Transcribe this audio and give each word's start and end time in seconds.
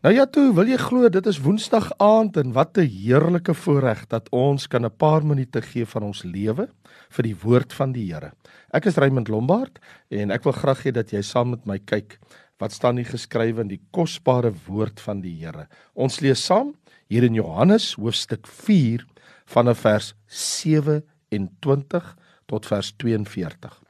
Nou 0.00 0.14
ja, 0.16 0.24
toe 0.24 0.46
wil 0.56 0.70
jy 0.70 0.78
glo 0.80 1.08
dit 1.12 1.26
is 1.28 1.38
Woensdag 1.44 1.90
aand 2.00 2.38
en 2.40 2.54
wat 2.56 2.78
'n 2.78 2.88
heerlike 2.88 3.52
voorreg 3.52 4.06
dat 4.08 4.30
ons 4.32 4.66
kan 4.66 4.86
'n 4.86 4.96
paar 4.96 5.22
minute 5.22 5.60
gee 5.60 5.84
van 5.84 6.02
ons 6.02 6.22
lewe 6.22 6.68
vir 7.10 7.22
die 7.22 7.36
woord 7.36 7.72
van 7.72 7.92
die 7.92 8.06
Here. 8.12 8.32
Ek 8.72 8.86
is 8.86 8.96
Raymond 8.96 9.28
Lombard 9.28 9.78
en 10.08 10.30
ek 10.30 10.44
wil 10.44 10.52
graag 10.52 10.84
hê 10.84 10.92
dat 10.92 11.10
jy 11.12 11.20
saam 11.20 11.50
met 11.50 11.66
my 11.66 11.78
kyk 11.78 12.18
wat 12.58 12.72
staan 12.72 12.96
hier 12.96 13.04
geskrywe 13.04 13.60
in 13.60 13.68
die 13.68 13.80
kosbare 13.90 14.52
woord 14.66 15.00
van 15.00 15.20
die 15.20 15.36
Here. 15.44 15.68
Ons 15.94 16.20
lees 16.20 16.46
saam 16.46 16.74
hier 17.08 17.22
in 17.22 17.34
Johannes 17.34 17.94
hoofstuk 17.94 18.46
4 18.46 19.04
vanaf 19.44 19.80
vers 19.80 20.14
27 20.26 22.16
tot 22.46 22.66
vers 22.66 22.92
42. 22.96 23.82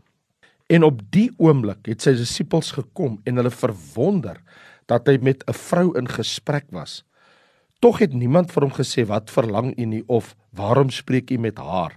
En 0.66 0.82
op 0.82 1.00
die 1.11 1.30
oomblik 1.38 1.86
het 1.86 2.02
sy 2.02 2.12
disippels 2.12 2.72
gekom 2.72 3.20
en 3.24 3.36
hulle 3.36 3.50
verwonder 3.50 4.40
dat 4.91 5.07
hy 5.07 5.18
met 5.22 5.45
'n 5.46 5.54
vrou 5.54 5.95
in 5.98 6.09
gesprek 6.09 6.66
was. 6.70 7.04
Tog 7.80 7.98
het 7.98 8.12
niemand 8.12 8.52
vir 8.52 8.62
hom 8.62 8.74
gesê 8.74 9.06
wat 9.06 9.30
verlang 9.30 9.78
u 9.78 9.84
nie 9.84 10.05
of 10.06 10.37
waarom 10.52 10.91
spreek 10.91 11.30
u 11.30 11.38
met 11.38 11.59
haar. 11.59 11.97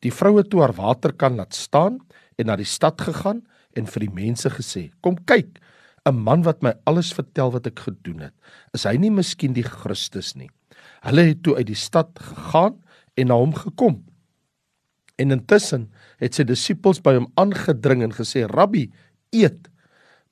Die 0.00 0.12
vrou 0.12 0.36
het 0.36 0.50
toe 0.50 0.60
haar 0.60 0.72
waterkan 0.72 1.36
laat 1.36 1.54
staan 1.54 2.00
en 2.36 2.46
na 2.46 2.56
die 2.56 2.66
stad 2.66 3.00
gegaan 3.00 3.44
en 3.76 3.86
vir 3.86 4.00
die 4.00 4.14
mense 4.14 4.50
gesê: 4.50 4.90
"Kom 5.00 5.16
kyk, 5.24 5.60
'n 6.06 6.16
man 6.16 6.42
wat 6.42 6.62
my 6.62 6.72
alles 6.84 7.12
vertel 7.12 7.52
wat 7.52 7.66
ek 7.66 7.78
gedoen 7.78 8.20
het. 8.20 8.34
Is 8.74 8.84
hy 8.84 8.96
nie 8.96 9.10
miskien 9.10 9.52
die 9.52 9.62
Christus 9.62 10.34
nie?" 10.34 10.50
Hulle 11.02 11.22
het 11.22 11.42
toe 11.42 11.56
uit 11.56 11.66
die 11.66 11.74
stad 11.74 12.18
gegaan 12.18 12.82
en 13.16 13.26
na 13.26 13.34
hom 13.34 13.54
gekom. 13.54 14.04
En 15.18 15.30
intussen 15.30 15.92
het 16.18 16.34
sy 16.34 16.44
disippels 16.44 17.00
by 17.00 17.14
hom 17.14 17.32
aangedring 17.36 18.02
en 18.02 18.12
gesê: 18.12 18.46
"Rabbi, 18.46 18.90
eet." 19.30 19.68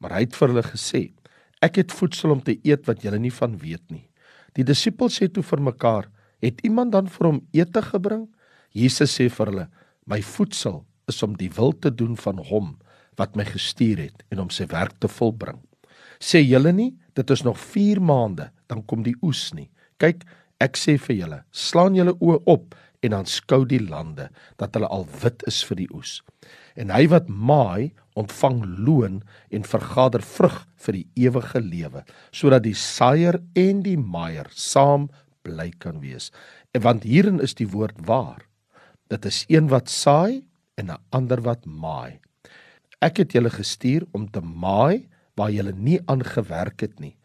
Maar 0.01 0.11
hy 0.11 0.21
het 0.21 0.37
vir 0.37 0.49
hulle 0.49 0.63
gesê: 0.63 1.13
Ek 1.63 1.81
het 1.81 1.93
voedsel 1.93 2.31
om 2.37 2.43
te 2.43 2.55
eet 2.63 2.87
wat 2.87 3.03
julle 3.03 3.19
nie 3.19 3.35
van 3.35 3.57
weet 3.59 3.85
nie. 3.91 4.07
Die 4.55 4.65
disippels 4.67 5.19
sê 5.19 5.29
toe 5.31 5.43
vir 5.43 5.61
mekaar: 5.61 6.11
"Het 6.43 6.61
iemand 6.63 6.93
dan 6.93 7.07
vir 7.07 7.27
hom 7.27 7.41
ete 7.53 7.83
gebring?" 7.83 8.29
Jesus 8.73 9.19
sê 9.19 9.29
vir 9.29 9.47
hulle: 9.47 9.69
"My 10.07 10.23
voedsel 10.23 10.85
is 11.09 11.23
om 11.23 11.37
die 11.37 11.51
wil 11.51 11.73
te 11.73 11.91
doen 11.91 12.17
van 12.17 12.39
hom 12.39 12.79
wat 13.17 13.37
my 13.37 13.45
gestuur 13.45 13.99
het 13.99 14.23
en 14.31 14.39
om 14.39 14.51
sy 14.51 14.67
werk 14.67 14.99
te 15.01 15.09
volbring." 15.09 15.59
Sê 16.21 16.43
julle 16.43 16.73
nie, 16.73 16.97
dit 17.15 17.31
is 17.31 17.43
nog 17.43 17.59
4 17.59 18.01
maande, 18.01 18.51
dan 18.67 18.85
kom 18.87 19.03
die 19.03 19.17
oes 19.23 19.53
nie. 19.55 19.71
Kyk, 19.99 20.25
ek 20.61 20.77
sê 20.77 20.99
vir 20.99 21.17
julle, 21.17 21.45
slaan 21.53 21.95
julle 21.95 22.15
oë 22.19 22.43
op 22.47 22.75
en 23.01 23.15
aanskou 23.15 23.65
die 23.69 23.81
lande 23.83 24.29
dat 24.59 24.75
hulle 24.75 24.89
al 24.91 25.07
wit 25.23 25.45
is 25.51 25.61
vir 25.67 25.83
die 25.83 25.89
oes. 25.95 26.19
En 26.79 26.91
hy 26.95 27.07
wat 27.13 27.29
maai, 27.29 27.95
ontvang 28.19 28.63
loon 28.83 29.21
en 29.55 29.67
vergader 29.67 30.25
vrug 30.25 30.59
vir 30.85 30.99
die 30.99 31.07
ewige 31.29 31.63
lewe, 31.63 32.05
sodat 32.35 32.65
die 32.67 32.75
saaier 32.75 33.39
en 33.59 33.83
die 33.87 33.99
maaier 33.99 34.51
saam 34.55 35.09
bly 35.47 35.71
kan 35.79 36.01
wees. 36.03 36.33
En 36.75 36.83
want 36.87 37.07
hierin 37.07 37.41
is 37.45 37.55
die 37.59 37.69
woord 37.71 37.99
waar. 38.07 38.43
Dit 39.09 39.25
is 39.29 39.45
een 39.49 39.71
wat 39.73 39.89
saai 39.89 40.45
en 40.77 40.91
'n 40.91 41.03
ander 41.11 41.41
wat 41.43 41.67
maai. 41.67 42.21
Ek 43.01 43.19
het 43.23 43.33
julle 43.33 43.51
gestuur 43.51 44.07
om 44.13 44.27
te 44.31 44.41
maai 44.41 45.09
waar 45.37 45.51
julle 45.51 45.73
nie 45.73 46.01
aangewerk 46.07 46.81
het 46.81 47.01
nie. 47.01 47.17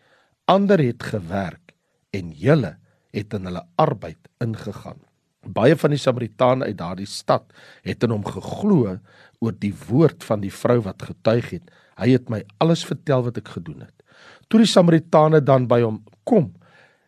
Ander 0.45 0.79
het 0.79 1.03
gewerk 1.03 1.73
en 2.11 2.31
julle 2.31 2.77
het 3.13 3.33
in 3.33 3.45
hulle 3.45 3.65
arbeid 3.75 4.29
ingegaan. 4.39 5.01
Baie 5.43 5.75
van 5.75 5.91
die 5.91 5.99
Samaritane 5.99 6.69
uit 6.69 6.77
daardie 6.79 7.09
stad 7.09 7.49
het 7.83 8.03
in 8.05 8.13
hom 8.15 8.23
geglo 8.25 8.97
oor 9.43 9.55
die 9.59 9.73
woord 9.89 10.23
van 10.23 10.43
die 10.43 10.51
vrou 10.53 10.79
wat 10.85 11.03
getuig 11.03 11.49
het. 11.57 11.71
Hy 11.99 12.13
het 12.15 12.29
my 12.31 12.41
alles 12.63 12.85
vertel 12.87 13.25
wat 13.27 13.37
ek 13.41 13.51
gedoen 13.57 13.83
het. 13.83 13.95
Toe 14.47 14.63
die 14.63 14.69
Samaritane 14.69 15.41
dan 15.43 15.67
by 15.67 15.81
hom 15.83 15.99
kom, 16.29 16.53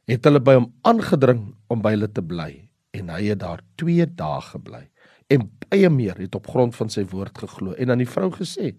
het 0.09 0.27
hulle 0.27 0.41
by 0.43 0.57
hom 0.59 0.69
aangedring 0.85 1.47
om 1.71 1.81
by 1.81 1.95
hulle 1.95 2.11
te 2.11 2.23
bly 2.25 2.51
en 2.95 3.09
hy 3.11 3.25
het 3.31 3.41
daar 3.41 3.63
2 3.81 4.05
dae 4.15 4.43
gebly. 4.51 4.85
En 5.31 5.47
baie 5.65 5.89
meer 5.89 6.19
het 6.21 6.35
op 6.37 6.47
grond 6.51 6.75
van 6.77 6.91
sy 6.91 7.03
woord 7.11 7.39
geglo 7.43 7.73
en 7.73 7.91
aan 7.91 8.03
die 8.03 8.09
vrou 8.09 8.29
gesê: 8.35 8.75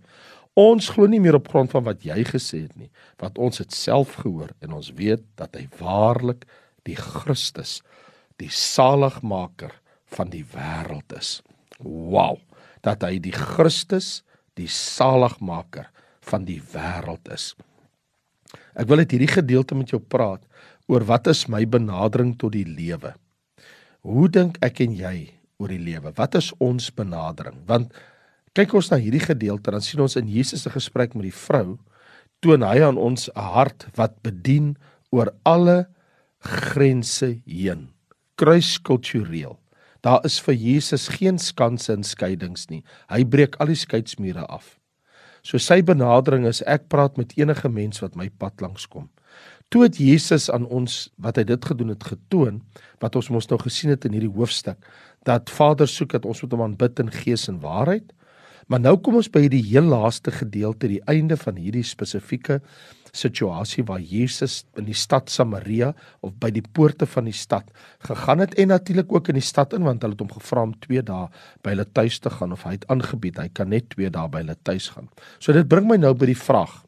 "Ons 0.54 0.88
glo 0.94 1.06
nie 1.06 1.20
meer 1.20 1.36
op 1.36 1.48
grond 1.48 1.70
van 1.70 1.84
wat 1.84 2.04
jy 2.04 2.24
gesê 2.24 2.62
het 2.62 2.76
nie, 2.76 2.90
want 3.20 3.38
ons 3.38 3.58
het 3.58 3.74
self 3.74 4.14
gehoor 4.22 4.54
en 4.60 4.72
ons 4.72 4.92
weet 4.96 5.24
dat 5.34 5.56
hy 5.56 5.66
waarlik 5.80 6.46
die 6.84 6.96
Christus 6.96 7.80
is." 7.80 8.05
Die 8.42 8.52
saligmaker 8.52 9.72
van 10.16 10.30
die 10.32 10.44
wêreld 10.52 11.12
is. 11.16 11.40
Wow, 11.80 12.38
dat 12.84 13.04
hy 13.04 13.18
die 13.22 13.34
Christus, 13.34 14.22
die 14.56 14.70
saligmaker 14.70 15.90
van 16.26 16.46
die 16.48 16.60
wêreld 16.72 17.28
is. 17.32 17.54
Ek 18.76 18.88
wil 18.88 19.00
net 19.02 19.12
hierdie 19.14 19.30
gedeelte 19.30 19.76
met 19.76 19.92
jou 19.92 20.00
praat 20.00 20.44
oor 20.90 21.04
wat 21.08 21.28
is 21.32 21.46
my 21.50 21.64
benadering 21.66 22.34
tot 22.38 22.54
die 22.54 22.66
lewe. 22.66 23.14
Hoe 24.06 24.28
dink 24.30 24.60
ek 24.64 24.84
en 24.84 24.94
jy 24.94 25.16
oor 25.58 25.72
die 25.72 25.82
lewe? 25.82 26.12
Wat 26.14 26.36
is 26.38 26.52
ons 26.62 26.92
benadering? 26.94 27.58
Want 27.66 27.94
kyk 28.56 28.76
ons 28.78 28.92
na 28.92 29.00
hierdie 29.00 29.24
gedeelte 29.24 29.74
dan 29.74 29.84
sien 29.84 30.04
ons 30.04 30.16
in 30.20 30.30
Jesus 30.30 30.64
se 30.64 30.72
gesprek 30.72 31.16
met 31.16 31.28
die 31.28 31.34
vrou 31.34 31.76
toon 32.44 32.62
hy 32.64 32.80
aan 32.84 33.00
ons 33.00 33.28
'n 33.34 33.40
hart 33.40 33.88
wat 33.96 34.20
bedien 34.22 34.76
oor 35.10 35.32
alle 35.44 35.88
grense 36.40 37.40
heen 37.44 37.95
kruiskultureel. 38.40 39.56
Daar 40.04 40.24
is 40.28 40.38
vir 40.44 40.54
Jesus 40.54 41.08
geen 41.08 41.38
skanse 41.38 41.92
en 41.92 42.04
skeidings 42.06 42.68
nie. 42.70 42.82
Hy 43.10 43.24
breek 43.24 43.56
al 43.60 43.72
die 43.72 43.78
skeidsmure 43.78 44.44
af. 44.46 44.76
So 45.46 45.58
sy 45.62 45.80
benadering 45.86 46.46
is 46.48 46.62
ek 46.66 46.88
praat 46.92 47.18
met 47.18 47.34
enige 47.38 47.70
mens 47.70 48.02
wat 48.02 48.16
my 48.18 48.28
pad 48.38 48.62
langs 48.62 48.86
kom. 48.90 49.08
Toe 49.70 49.86
het 49.86 49.98
Jesus 49.98 50.46
aan 50.52 50.66
ons 50.70 51.08
wat 51.22 51.40
hy 51.40 51.44
dit 51.48 51.64
gedoen 51.70 51.90
het 51.94 52.04
getoon 52.06 52.60
wat 53.02 53.16
ons 53.18 53.30
mos 53.34 53.48
nou 53.50 53.58
gesien 53.62 53.90
het 53.94 54.06
in 54.06 54.14
hierdie 54.14 54.32
hoofstuk 54.32 54.78
dat 55.26 55.50
Vader 55.50 55.90
soek 55.90 56.14
dat 56.14 56.26
ons 56.26 56.42
met 56.44 56.54
hom 56.54 56.62
aanbid 56.68 57.02
in 57.02 57.10
gees 57.10 57.48
en 57.50 57.58
waarheid. 57.62 58.12
Maar 58.70 58.82
nou 58.82 58.94
kom 59.02 59.18
ons 59.18 59.30
by 59.30 59.44
die 59.50 59.62
heel 59.62 59.86
laaste 59.90 60.30
gedeelte, 60.34 60.90
die 60.90 61.02
einde 61.10 61.38
van 61.38 61.58
hierdie 61.58 61.86
spesifieke 61.86 62.60
situasie 63.16 63.84
waar 63.88 64.02
Jesus 64.02 64.64
in 64.78 64.86
die 64.88 64.96
stad 64.96 65.30
Samaria 65.32 65.92
of 66.24 66.34
by 66.42 66.50
die 66.54 66.64
poorte 66.64 67.08
van 67.10 67.28
die 67.30 67.36
stad 67.36 67.68
gegaan 68.06 68.44
het 68.44 68.56
en 68.60 68.70
natuurlik 68.72 69.12
ook 69.12 69.30
in 69.32 69.40
die 69.40 69.44
stad 69.44 69.74
in 69.76 69.86
want 69.86 70.04
hulle 70.04 70.16
het 70.16 70.24
hom 70.24 70.32
gevra 70.32 70.66
om 70.68 70.74
2 70.86 71.04
dae 71.08 71.28
by 71.64 71.74
hulle 71.74 71.86
tuis 71.98 72.20
te 72.22 72.32
gaan 72.32 72.52
of 72.56 72.66
hy 72.68 72.76
het 72.76 72.86
aangebied 72.92 73.40
hy 73.42 73.48
kan 73.56 73.72
net 73.72 73.88
2 73.96 74.12
dae 74.14 74.28
by 74.32 74.44
hulle 74.44 74.58
tuis 74.68 74.90
gaan. 74.94 75.08
So 75.40 75.56
dit 75.56 75.68
bring 75.68 75.88
my 75.88 75.98
nou 76.00 76.12
by 76.14 76.30
die 76.30 76.38
vraag: 76.38 76.82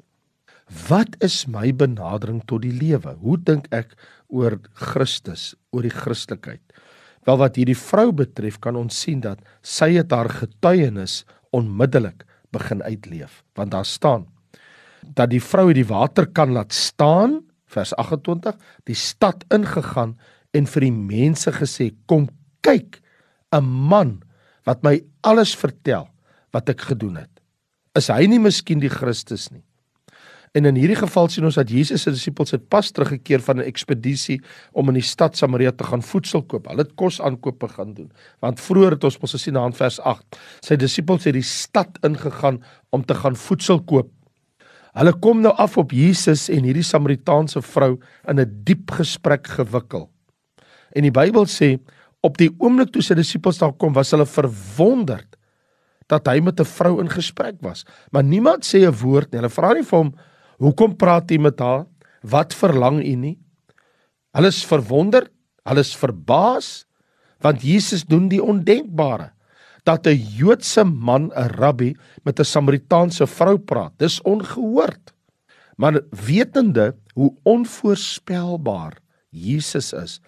Wat 0.89 1.17
is 1.25 1.47
my 1.49 1.73
benadering 1.73 2.43
tot 2.47 2.63
die 2.63 2.75
lewe? 2.77 3.17
Hoe 3.25 3.39
dink 3.41 3.69
ek 3.73 3.97
oor 4.29 4.59
Christus, 4.77 5.55
oor 5.73 5.87
die 5.87 5.95
Christelikheid? 5.95 6.61
Wel 7.25 7.41
wat 7.41 7.57
hierdie 7.57 7.77
vrou 7.77 8.13
betref, 8.13 8.61
kan 8.61 8.77
ons 8.77 8.97
sien 8.97 9.21
dat 9.25 9.41
sy 9.65 9.95
het 9.97 10.13
haar 10.13 10.29
getuienis 10.33 11.25
onmiddellik 11.57 12.25
begin 12.53 12.83
uitleef 12.83 13.43
want 13.57 13.73
daar 13.73 13.89
staan 13.89 14.27
dat 15.15 15.31
die 15.31 15.43
vrou 15.43 15.73
die 15.73 15.87
water 15.87 16.27
kan 16.27 16.53
laat 16.53 16.73
staan 16.73 17.41
vers 17.69 17.95
28 17.97 18.57
die 18.89 18.97
stad 18.97 19.45
ingegaan 19.55 20.17
en 20.57 20.67
vir 20.67 20.89
die 20.89 20.95
mense 20.95 21.53
gesê 21.53 21.91
kom 22.07 22.29
kyk 22.65 23.01
'n 23.53 23.65
man 23.65 24.21
wat 24.65 24.83
my 24.83 25.01
alles 25.23 25.55
vertel 25.57 26.09
wat 26.53 26.69
ek 26.69 26.81
gedoen 26.81 27.17
het. 27.17 27.31
Is 27.97 28.09
hy 28.09 28.27
nie 28.27 28.39
miskien 28.39 28.81
die 28.81 28.93
Christus 28.93 29.51
nie? 29.51 29.65
En 30.57 30.65
in 30.65 30.79
hierdie 30.81 30.97
geval 30.97 31.29
sien 31.29 31.45
ons 31.45 31.59
dat 31.59 31.71
Jesus 31.71 32.03
se 32.03 32.11
disippels 32.11 32.55
het 32.55 32.69
pas 32.73 32.91
teruggekeer 32.91 33.41
van 33.45 33.59
'n 33.59 33.69
ekspedisie 33.69 34.41
om 34.73 34.89
in 34.89 34.95
die 34.95 35.05
stad 35.05 35.37
Samaria 35.37 35.73
te 35.73 35.85
gaan 35.85 36.03
voedsel 36.03 36.43
koop. 36.43 36.69
Hulle 36.69 36.83
het 36.83 36.95
kos 36.95 37.21
aankope 37.21 37.69
gaan 37.69 37.95
doen. 37.95 38.11
Want 38.41 38.61
vroeër 38.61 38.91
het 38.91 39.05
ons 39.05 39.19
mos 39.21 39.33
gesien 39.33 39.57
aan 39.57 39.73
vers 39.73 40.01
8 40.01 40.39
sy 40.61 40.77
disippels 40.77 41.25
het 41.25 41.35
die 41.35 41.43
stad 41.43 41.99
ingegaan 42.03 42.63
om 42.91 43.05
te 43.05 43.15
gaan 43.15 43.37
voedsel 43.37 43.81
koop 43.81 44.11
Hulle 44.97 45.13
kom 45.21 45.43
nou 45.43 45.53
af 45.57 45.77
op 45.79 45.93
Jesus 45.93 46.49
en 46.49 46.65
hierdie 46.65 46.87
Samaritaanse 46.87 47.63
vrou 47.63 47.99
in 48.29 48.41
'n 48.41 48.65
diep 48.65 48.91
gesprek 48.91 49.47
gewikkel. 49.47 50.09
En 50.97 51.03
die 51.03 51.11
Bybel 51.11 51.45
sê 51.47 51.79
op 52.23 52.39
die 52.39 52.51
oomblik 52.59 52.91
toe 52.93 53.03
sy 53.03 53.15
disippels 53.15 53.59
daar 53.59 53.73
kom, 53.73 53.93
was 53.93 54.11
hulle 54.11 54.27
verwonderd 54.27 55.37
dat 56.09 56.27
hy 56.27 56.41
met 56.41 56.61
'n 56.61 56.65
vrou 56.65 57.01
in 57.01 57.09
gesprek 57.09 57.57
was. 57.61 57.85
Maar 58.11 58.25
niemand 58.25 58.65
sê 58.65 58.87
'n 58.87 58.93
woord 58.93 59.33
nie. 59.33 59.41
Hulle 59.41 59.51
vra 59.51 59.73
nie 59.75 59.85
vir 59.85 59.99
hom 59.99 60.15
hoekom 60.59 60.97
praat 60.97 61.31
hy 61.31 61.39
met 61.39 61.59
haar? 61.61 61.87
Wat 62.23 62.55
verlang 62.55 63.05
u 63.05 63.15
nie? 63.15 63.39
Hulle 64.35 64.49
is 64.49 64.65
verwonderd, 64.65 65.31
hulle 65.65 65.81
is 65.81 65.97
verbaas 65.97 66.85
want 67.41 67.63
Jesus 67.63 68.05
doen 68.05 68.29
die 68.29 68.43
ondenkbare 68.43 69.33
dat 69.89 70.07
'n 70.07 70.21
Joodse 70.39 70.85
man, 70.85 71.33
'n 71.33 71.49
rabbi 71.61 71.97
met 72.25 72.39
'n 72.39 72.45
Samaritaanse 72.45 73.27
vrou 73.27 73.59
praat. 73.59 73.93
Dis 73.97 74.23
ongehoord. 74.23 75.15
Maar 75.77 76.01
wetende 76.27 76.97
hoe 77.15 77.35
onvoorspelbaar 77.43 78.99
Jesus 79.31 79.93
is, 79.93 80.21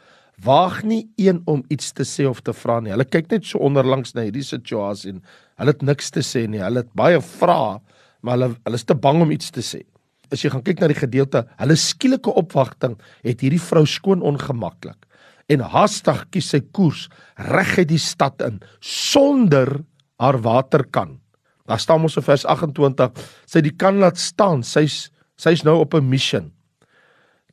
waag 0.42 0.82
nie 0.82 1.12
een 1.16 1.42
om 1.44 1.64
iets 1.68 1.92
te 1.92 2.04
sê 2.04 2.28
of 2.28 2.40
te 2.40 2.52
vra 2.52 2.80
nie. 2.80 2.90
Hulle 2.90 3.04
kyk 3.04 3.30
net 3.30 3.44
so 3.44 3.58
onderlangs 3.58 4.12
na 4.12 4.22
hierdie 4.22 4.42
situasie 4.42 5.12
en 5.12 5.22
hulle 5.56 5.70
het 5.70 5.82
niks 5.82 6.10
te 6.10 6.20
sê 6.20 6.48
nie. 6.48 6.60
Hulle 6.60 6.78
het 6.78 6.92
baie 6.92 7.20
vra, 7.20 7.80
maar 8.20 8.38
hulle 8.38 8.56
hulle 8.64 8.74
is 8.74 8.84
te 8.84 8.94
bang 8.94 9.22
om 9.22 9.30
iets 9.30 9.50
te 9.50 9.60
sê. 9.60 9.82
as 10.32 10.44
jy 10.44 10.50
gaan 10.50 10.62
kyk 10.62 10.80
na 10.80 10.86
die 10.86 10.94
gedeelte, 10.94 11.42
hulle 11.58 11.76
skielike 11.76 12.30
opwagting 12.30 12.94
het 13.26 13.40
hierdie 13.40 13.60
vrou 13.60 13.82
skoon 13.86 14.22
ongemaklik. 14.22 15.06
En 15.50 15.64
haastig 15.72 16.22
kies 16.30 16.52
sy 16.54 16.60
koers 16.72 17.08
reg 17.50 17.76
uit 17.80 17.90
die 17.90 18.02
stad 18.02 18.42
in 18.46 18.60
sonder 18.80 19.80
haar 20.20 20.38
waterkan. 20.44 21.18
Daar 21.66 21.80
staan 21.80 22.02
ons 22.06 22.18
in 22.18 22.26
vers 22.26 22.44
28, 22.46 23.10
sy 23.46 23.62
die 23.64 23.74
kan 23.74 23.98
laat 24.02 24.18
staan. 24.18 24.64
Sy's 24.66 25.08
sy's 25.40 25.64
nou 25.64 25.80
op 25.80 25.94
'n 25.94 26.08
mission. 26.08 26.52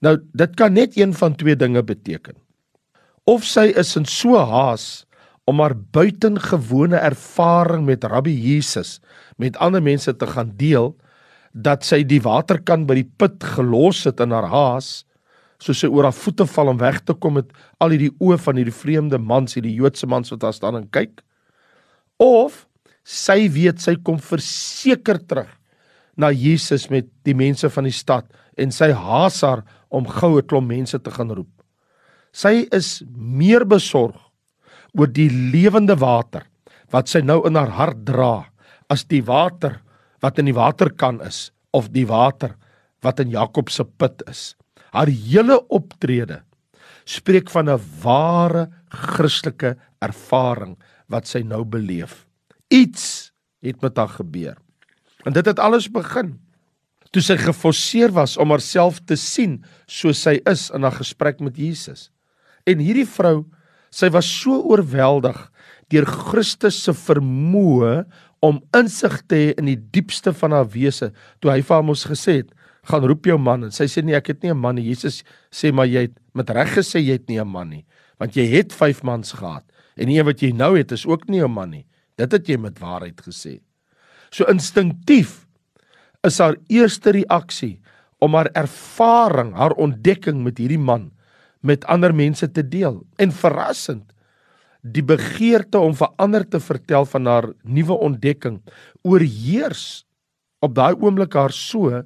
Nou 0.02 0.18
dit 0.34 0.56
kan 0.56 0.74
net 0.74 0.98
een 0.98 1.14
van 1.14 1.36
twee 1.36 1.56
dinge 1.56 1.84
beteken. 1.84 2.36
Of 3.26 3.44
sy 3.44 3.74
is 3.76 3.96
in 3.96 4.06
so 4.06 4.38
haas 4.38 5.06
om 5.48 5.60
haar 5.60 5.76
buitengewone 5.76 7.00
ervaring 7.00 7.86
met 7.86 8.04
Rabbi 8.04 8.36
Jesus 8.36 9.00
met 9.38 9.58
ander 9.58 9.82
mense 9.84 10.16
te 10.16 10.28
gaan 10.28 10.52
deel 10.60 10.96
dat 11.54 11.86
sy 11.88 12.04
die 12.04 12.22
waterkan 12.22 12.86
by 12.86 13.00
die 13.00 13.12
put 13.18 13.44
gelos 13.56 14.04
het 14.04 14.20
in 14.20 14.32
haar 14.36 14.50
haas 14.52 15.06
soos 15.64 15.82
sy 15.82 15.90
oor 15.90 16.08
haar 16.08 16.16
voete 16.16 16.46
val 16.50 16.72
om 16.74 16.80
weg 16.82 17.00
te 17.06 17.16
kom 17.18 17.38
met 17.40 17.52
al 17.82 17.94
hierdie 17.96 18.14
oë 18.22 18.38
van 18.44 18.60
hierdie 18.60 18.76
vreemde 18.76 19.18
mans, 19.18 19.58
hierdie 19.58 19.76
Joodse 19.78 20.10
mans 20.10 20.32
wat 20.34 20.44
daar 20.44 20.56
staan 20.56 20.78
en 20.80 20.90
kyk. 20.94 21.24
Of 22.22 22.66
sy 23.08 23.48
weet 23.54 23.82
sy 23.82 23.96
kom 24.04 24.20
verseker 24.22 25.20
terug 25.26 25.50
na 26.18 26.32
Jesus 26.34 26.90
met 26.90 27.08
die 27.26 27.36
mense 27.38 27.70
van 27.74 27.88
die 27.88 27.96
stad 27.96 28.28
en 28.58 28.74
sy 28.74 28.90
haas 28.92 29.42
haar 29.46 29.64
om 29.94 30.08
goue 30.18 30.44
klomp 30.44 30.70
mense 30.70 30.98
te 31.00 31.14
gaan 31.14 31.32
roep. 31.32 31.52
Sy 32.34 32.68
is 32.76 33.02
meer 33.14 33.66
besorg 33.66 34.18
oor 34.98 35.10
die 35.14 35.30
lewende 35.30 35.96
water 36.00 36.46
wat 36.94 37.10
sy 37.12 37.22
nou 37.26 37.42
in 37.48 37.58
haar 37.58 37.74
hart 37.78 38.04
dra 38.08 38.48
as 38.92 39.06
die 39.10 39.24
water 39.26 39.80
wat 40.24 40.40
in 40.42 40.50
die 40.50 40.58
waterkan 40.58 41.22
is 41.26 41.48
of 41.76 41.92
die 41.94 42.08
water 42.10 42.56
wat 43.06 43.22
in 43.22 43.32
Jakob 43.34 43.70
se 43.70 43.86
put 43.86 44.24
is. 44.28 44.56
Haar 44.92 45.12
hele 45.12 45.60
optrede 45.68 46.44
spreek 47.08 47.50
van 47.50 47.70
'n 47.70 47.80
ware 48.04 48.70
Christelike 48.90 49.78
ervaring 50.02 50.78
wat 51.08 51.28
sy 51.28 51.40
nou 51.40 51.64
beleef. 51.64 52.28
Iets 52.68 53.32
het 53.62 53.82
met 53.82 53.98
haar 53.98 54.10
gebeur. 54.10 54.58
En 55.26 55.34
dit 55.34 55.46
het 55.46 55.60
alles 55.60 55.92
begin 55.92 56.40
toe 57.12 57.22
sy 57.24 57.38
geforseer 57.40 58.12
was 58.12 58.38
om 58.38 58.52
haarself 58.52 59.00
te 59.08 59.16
sien 59.16 59.64
soos 59.88 60.22
sy 60.22 60.42
is 60.46 60.70
in 60.76 60.84
haar 60.84 60.98
gesprek 61.00 61.40
met 61.40 61.58
Jesus. 61.58 62.12
En 62.68 62.80
hierdie 62.84 63.08
vrou, 63.08 63.46
sy 63.90 64.10
was 64.12 64.28
so 64.28 64.60
oorweldig 64.68 65.38
deur 65.90 66.06
Christus 66.06 66.84
se 66.84 66.94
vermoë 66.94 68.04
om 68.44 68.60
insig 68.76 69.22
te 69.28 69.40
hê 69.40 69.54
in 69.58 69.70
die 69.72 69.80
diepste 69.80 70.34
van 70.36 70.54
haar 70.54 70.68
wese 70.74 71.14
toe 71.40 71.52
hy 71.54 71.62
vir 71.62 71.78
haar 71.78 71.88
mos 71.88 72.06
gesê 72.10 72.42
het 72.42 72.52
gaan 72.88 73.06
roep 73.06 73.26
jou 73.26 73.38
man 73.38 73.68
en 73.68 73.72
sy 73.72 73.88
sê 73.92 74.04
nee 74.04 74.16
ek 74.16 74.28
het 74.34 74.44
nie 74.44 74.52
'n 74.52 74.58
man 74.58 74.76
nie 74.76 74.88
Jesus 74.88 75.24
sê 75.52 75.72
maar 75.74 75.88
jy 75.88 76.08
het 76.08 76.16
met 76.34 76.50
reg 76.50 76.76
gesê 76.78 77.00
jy 77.00 77.20
het 77.20 77.30
nie 77.30 77.40
'n 77.40 77.48
man 77.48 77.70
nie 77.70 77.86
want 78.20 78.36
jy 78.36 78.46
het 78.48 78.74
5 78.74 79.04
mans 79.04 79.34
gehad 79.34 79.64
en 79.98 80.08
die 80.08 80.20
een 80.20 80.26
wat 80.26 80.42
jy 80.42 80.52
nou 80.52 80.78
het 80.78 80.92
is 80.92 81.06
ook 81.06 81.28
nie 81.28 81.44
'n 81.44 81.52
man 81.52 81.70
nie 81.70 81.86
dit 82.18 82.32
het 82.32 82.48
jy 82.48 82.58
met 82.58 82.80
waarheid 82.80 83.22
gesê 83.22 83.60
so 84.32 84.46
instinktief 84.46 85.48
is 86.24 86.40
haar 86.40 86.58
eerste 86.68 87.12
reaksie 87.12 87.80
om 88.24 88.36
haar 88.38 88.50
ervaring, 88.58 89.54
haar 89.58 89.76
ontdekking 89.78 90.42
met 90.46 90.60
hierdie 90.62 90.82
man 90.82 91.12
met 91.66 91.86
ander 91.90 92.14
mense 92.16 92.48
te 92.54 92.64
deel. 92.64 93.02
En 93.18 93.34
verrassend, 93.34 94.06
die 94.82 95.04
begeerte 95.04 95.82
om 95.82 95.96
vir 95.98 96.12
ander 96.22 96.46
te 96.48 96.62
vertel 96.64 97.06
van 97.10 97.28
haar 97.28 97.48
nuwe 97.66 97.98
ontdekking 98.08 98.62
oorheers 99.04 100.06
op 100.64 100.76
daai 100.78 100.96
oomblik 100.96 101.36
haar 101.36 101.54
so 101.54 102.04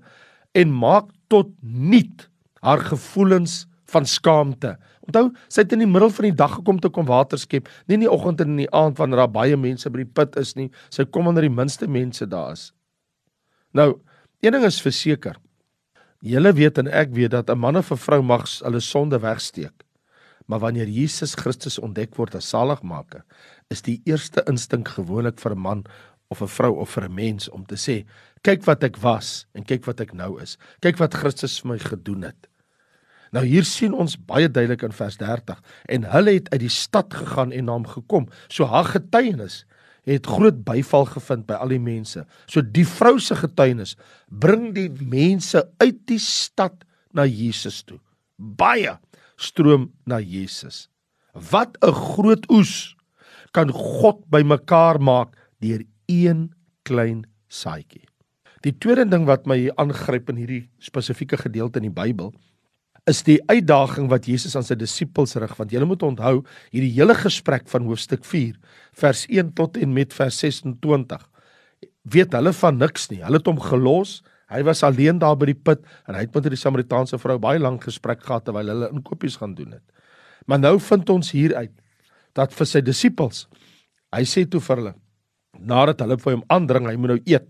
en 0.51 0.73
maak 0.73 1.09
tot 1.27 1.51
nuut 1.61 2.27
haar 2.61 2.79
gevoelens 2.79 3.65
van 3.91 4.05
skaamte. 4.05 4.75
Onthou, 5.07 5.31
sy 5.51 5.63
het 5.63 5.73
in 5.75 5.83
die 5.83 5.89
middel 5.89 6.11
van 6.13 6.27
die 6.29 6.35
dag 6.37 6.53
gekom 6.59 6.79
te 6.79 6.91
kom 6.93 7.07
water 7.09 7.39
skep, 7.41 7.69
nie 7.87 7.97
in 7.97 8.05
die 8.05 8.11
oggend 8.11 8.41
en 8.43 8.53
in 8.53 8.63
die 8.63 8.71
aand 8.75 8.99
wanneer 9.01 9.23
daar 9.23 9.33
baie 9.33 9.57
mense 9.59 9.89
by 9.91 10.03
die 10.03 10.13
put 10.19 10.37
is 10.39 10.53
nie. 10.59 10.69
Sy 10.93 11.07
kom 11.09 11.27
wanneer 11.27 11.49
die 11.49 11.55
minste 11.55 11.89
mense 11.91 12.27
daar 12.29 12.53
is. 12.55 12.69
Nou, 13.73 13.95
een 14.43 14.55
ding 14.55 14.65
is 14.67 14.81
verseker. 14.83 15.39
Julle 16.21 16.51
weet 16.53 16.77
en 16.77 16.91
ek 16.91 17.15
weet 17.17 17.31
dat 17.33 17.49
'n 17.49 17.57
man 17.57 17.77
of 17.77 17.91
'n 17.91 17.97
vrou 17.97 18.21
mag 18.21 18.45
hulle 18.61 18.79
sonde 18.79 19.19
wegsteek. 19.19 19.83
Maar 20.47 20.59
wanneer 20.59 20.87
Jesus 20.87 21.35
Christus 21.35 21.79
ontdek 21.79 22.15
word 22.15 22.35
as 22.35 22.49
saligmaker, 22.49 23.23
is 23.69 23.81
die 23.81 24.01
eerste 24.05 24.43
instink 24.47 24.87
gewoonlik 24.87 25.39
vir 25.39 25.51
'n 25.55 25.59
man 25.59 25.83
of 26.29 26.41
'n 26.41 26.47
vrou 26.47 26.79
of 26.79 26.89
vir 26.89 27.05
'n 27.05 27.13
mens 27.13 27.49
om 27.49 27.65
te 27.65 27.75
sê, 27.75 28.05
kyk 28.45 28.65
wat 28.65 28.83
ek 28.83 28.97
was 29.01 29.45
en 29.53 29.65
kyk 29.67 29.85
wat 29.85 30.01
ek 30.03 30.13
nou 30.17 30.35
is. 30.41 30.57
Kyk 30.81 30.99
wat 31.01 31.17
Christus 31.17 31.59
vir 31.61 31.73
my 31.73 31.79
gedoen 31.81 32.25
het. 32.29 32.47
Nou 33.31 33.45
hier 33.47 33.63
sien 33.67 33.93
ons 33.95 34.17
baie 34.27 34.49
duidelik 34.51 34.83
in 34.83 34.95
vers 34.95 35.17
30 35.19 35.59
en 35.95 36.07
hulle 36.13 36.35
het 36.35 36.49
uit 36.51 36.63
die 36.65 36.73
stad 36.73 37.13
gegaan 37.15 37.53
en 37.55 37.69
na 37.69 37.77
hom 37.77 37.87
gekom. 37.87 38.27
So 38.51 38.67
haar 38.67 38.89
getuienis 38.91 39.63
het 40.09 40.27
groot 40.27 40.63
byval 40.65 41.05
gevind 41.13 41.45
by 41.47 41.59
al 41.61 41.71
die 41.71 41.81
mense. 41.81 42.25
So 42.49 42.65
die 42.65 42.85
vrou 42.87 43.19
se 43.21 43.37
getuienis 43.39 43.95
bring 44.27 44.71
die 44.75 44.89
mense 44.99 45.63
uit 45.79 46.01
die 46.09 46.19
stad 46.19 46.83
na 47.15 47.27
Jesus 47.29 47.83
toe. 47.87 48.01
Baie 48.35 48.97
stroom 49.41 49.91
na 50.05 50.19
Jesus. 50.19 50.89
Wat 51.33 51.77
'n 51.81 51.93
groot 51.93 52.49
oes 52.51 52.95
kan 53.51 53.71
God 53.71 54.23
bymekaar 54.29 54.99
maak 54.99 55.35
deur 55.59 55.83
een 56.07 56.51
klein 56.83 57.25
saadjie. 57.47 58.10
Die 58.61 58.73
tweede 58.77 59.07
ding 59.09 59.25
wat 59.25 59.47
my 59.49 59.57
aangryp 59.81 60.29
in 60.29 60.39
hierdie 60.41 60.63
spesifieke 60.81 61.39
gedeelte 61.39 61.81
in 61.81 61.87
die 61.89 61.95
Bybel 61.95 62.29
is 63.09 63.23
die 63.25 63.39
uitdaging 63.49 64.11
wat 64.11 64.27
Jesus 64.29 64.53
aan 64.55 64.65
sy 64.65 64.75
disippels 64.77 65.33
rig 65.41 65.55
want 65.57 65.71
julle 65.73 65.87
moet 65.89 66.03
onthou 66.05 66.43
hierdie 66.69 66.91
hele 66.93 67.15
gesprek 67.17 67.65
van 67.71 67.87
hoofstuk 67.89 68.21
4 68.27 68.59
vers 69.01 69.23
1 69.25 69.55
tot 69.57 69.79
en 69.81 69.95
met 69.95 70.13
vers 70.13 70.37
26 70.43 71.23
weet 72.13 72.33
hulle 72.33 72.53
van 72.53 72.77
niks 72.77 73.09
nie. 73.09 73.21
Hulle 73.25 73.41
het 73.41 73.49
hom 73.49 73.61
gelos 73.61 74.19
hy 74.51 74.61
was 74.67 74.83
alleen 74.85 75.17
daar 75.17 75.37
by 75.39 75.47
die 75.49 75.57
put 75.57 75.81
en 76.05 76.17
hy 76.17 76.25
het 76.27 76.35
met 76.35 76.51
die 76.53 76.59
samaritaanse 76.59 77.17
vrou 77.21 77.39
baie 77.41 77.61
lank 77.61 77.87
gesprek 77.89 78.21
gehad 78.27 78.45
terwyl 78.45 78.69
hulle 78.69 78.91
inkopies 78.93 79.39
gaan 79.41 79.55
doen 79.57 79.77
het. 79.79 79.85
Maar 80.45 80.61
nou 80.61 80.75
vind 80.77 81.09
ons 81.09 81.33
hier 81.33 81.55
uit 81.57 81.73
dat 82.37 82.53
vir 82.53 82.69
sy 82.69 82.83
disippels 82.85 83.47
hy 84.13 84.21
sê 84.27 84.45
toe 84.45 84.61
vir 84.61 84.83
hulle 84.83 84.93
nadat 85.57 86.05
hulle 86.05 86.19
vir 86.21 86.35
hom 86.35 86.45
aandring 86.53 86.89
hy 86.91 86.95
moet 86.99 87.15
nou 87.15 87.21
eet 87.25 87.49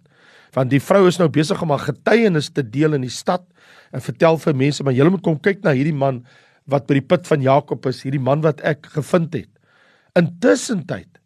want 0.55 0.71
die 0.71 0.81
vrou 0.83 1.05
is 1.07 1.19
nou 1.19 1.29
besig 1.31 1.61
om 1.63 1.71
haar 1.71 1.85
getuienis 1.87 2.51
te 2.51 2.63
deel 2.63 2.97
in 2.97 3.05
die 3.05 3.13
stad 3.13 3.45
en 3.91 4.03
vertel 4.03 4.39
vir 4.41 4.57
mense 4.57 4.83
maar 4.83 4.95
julle 4.95 5.13
moet 5.13 5.23
kom 5.23 5.39
kyk 5.39 5.63
na 5.63 5.75
hierdie 5.77 5.95
man 5.95 6.23
wat 6.69 6.87
by 6.87 6.99
die 6.99 7.05
put 7.05 7.25
van 7.29 7.43
Jakob 7.43 7.85
is, 7.89 8.03
hierdie 8.05 8.21
man 8.21 8.43
wat 8.45 8.61
ek 8.67 8.91
gevind 8.93 9.33
het. 9.35 9.49
Intussen 10.17 10.83
tyd 10.87 11.19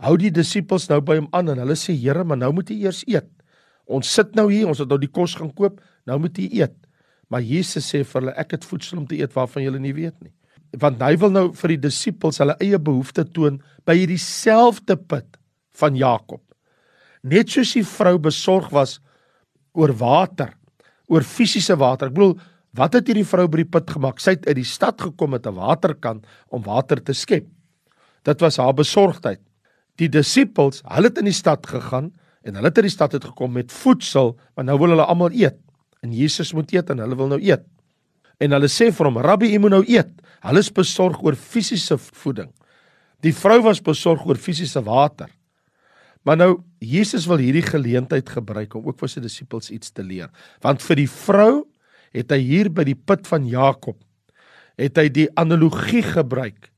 hou 0.00 0.16
die 0.20 0.32
disippels 0.32 0.88
nou 0.90 1.00
by 1.04 1.18
hom 1.20 1.28
aan 1.36 1.52
en 1.52 1.60
hulle 1.60 1.76
sê 1.76 1.92
Here, 1.92 2.24
maar 2.24 2.40
nou 2.40 2.52
moet 2.56 2.70
jy 2.72 2.86
eers 2.86 3.02
eet. 3.08 3.28
Ons 3.90 4.08
sit 4.08 4.32
nou 4.38 4.46
hier, 4.48 4.68
ons 4.70 4.78
het 4.80 4.88
nou 4.88 4.98
die 5.00 5.10
kos 5.10 5.34
gaan 5.36 5.50
koop, 5.52 5.80
nou 6.08 6.16
moet 6.22 6.38
jy 6.38 6.48
eet. 6.62 6.76
Maar 7.30 7.44
Jesus 7.44 7.90
sê 7.92 8.00
vir 8.02 8.20
hulle 8.22 8.36
ek 8.40 8.56
het 8.56 8.66
voedsel 8.66 9.02
om 9.02 9.08
te 9.10 9.18
eet 9.20 9.34
waarvan 9.36 9.66
julle 9.66 9.82
nie 9.82 9.92
weet 9.94 10.16
nie. 10.24 10.32
Want 10.80 11.02
hy 11.02 11.14
wil 11.20 11.34
nou 11.34 11.44
vir 11.58 11.74
die 11.74 11.82
disippels 11.88 12.40
hulle 12.40 12.56
eie 12.62 12.78
behoeftes 12.78 13.28
toon 13.34 13.58
by 13.86 13.98
hierdie 13.98 14.20
selfde 14.22 14.96
put 14.96 15.36
van 15.82 15.98
Jakob. 15.98 16.42
Net 17.22 17.52
soos 17.52 17.74
die 17.76 17.84
vrou 17.84 18.16
besorg 18.18 18.70
was 18.72 18.98
oor 19.76 19.92
water, 19.92 20.54
oor 21.10 21.26
fisiese 21.26 21.76
water. 21.78 22.08
Ek 22.08 22.16
bedoel, 22.16 22.36
wat 22.76 22.94
het 22.96 23.10
hierdie 23.10 23.26
vrou 23.26 23.46
by 23.50 23.62
die 23.62 23.70
put 23.70 23.90
gemaak? 23.90 24.20
Sy 24.22 24.36
het 24.38 24.46
uit 24.48 24.60
die 24.60 24.68
stad 24.68 25.00
gekom 25.00 25.30
met 25.34 25.46
'n 25.46 25.54
waterkan 25.54 26.22
om 26.48 26.62
water 26.62 27.02
te 27.02 27.12
skep. 27.12 27.46
Dit 28.24 28.40
was 28.40 28.56
haar 28.56 28.74
besorgdheid. 28.74 29.40
Die 29.96 30.08
disippels, 30.08 30.82
hulle 30.84 31.08
het 31.08 31.18
in 31.18 31.24
die 31.24 31.36
stad 31.36 31.66
gegaan 31.66 32.12
en 32.42 32.54
hulle 32.54 32.68
het 32.68 32.78
uit 32.78 32.88
die 32.88 32.96
stad 32.96 33.12
uit 33.12 33.24
gekom 33.24 33.52
met 33.52 33.72
voedsel, 33.72 34.38
want 34.54 34.66
nou 34.66 34.78
wil 34.78 34.88
hulle 34.88 35.04
almal 35.04 35.32
eet. 35.32 35.58
En 36.02 36.12
Jesus 36.12 36.52
moet 36.52 36.72
eet 36.72 36.90
en 36.90 36.98
hulle 36.98 37.16
wil 37.16 37.26
nou 37.26 37.40
eet. 37.40 37.64
En 38.40 38.50
hulle 38.50 38.68
sê 38.68 38.90
vir 38.92 39.06
hom: 39.06 39.18
"Rabbi, 39.18 39.54
u 39.54 39.58
moet 39.58 39.70
nou 39.70 39.84
eet." 39.86 40.10
Hulle 40.40 40.58
is 40.58 40.72
besorg 40.72 41.22
oor 41.22 41.34
fisiese 41.34 41.98
voeding. 41.98 42.50
Die 43.20 43.34
vrou 43.34 43.60
was 43.62 43.80
besorg 43.80 44.24
oor 44.26 44.36
fisiese 44.36 44.80
water. 44.82 45.28
Maar 46.26 46.36
nou 46.36 46.50
Jesus 46.84 47.26
wil 47.30 47.40
hierdie 47.40 47.64
geleentheid 47.64 48.28
gebruik 48.28 48.74
om 48.76 48.88
ook 48.88 48.98
vir 49.00 49.12
sy 49.12 49.22
disippels 49.24 49.70
iets 49.72 49.92
te 49.94 50.04
leer. 50.04 50.28
Want 50.64 50.84
vir 50.84 51.02
die 51.02 51.10
vrou 51.10 51.52
het 52.16 52.32
hy 52.34 52.40
hier 52.42 52.70
by 52.72 52.84
die 52.88 52.98
put 52.98 53.28
van 53.30 53.46
Jakob 53.48 53.98
het 54.80 54.96
hy 54.96 55.08
die 55.12 55.28
analogie 55.38 56.02
gebruik 56.04 56.70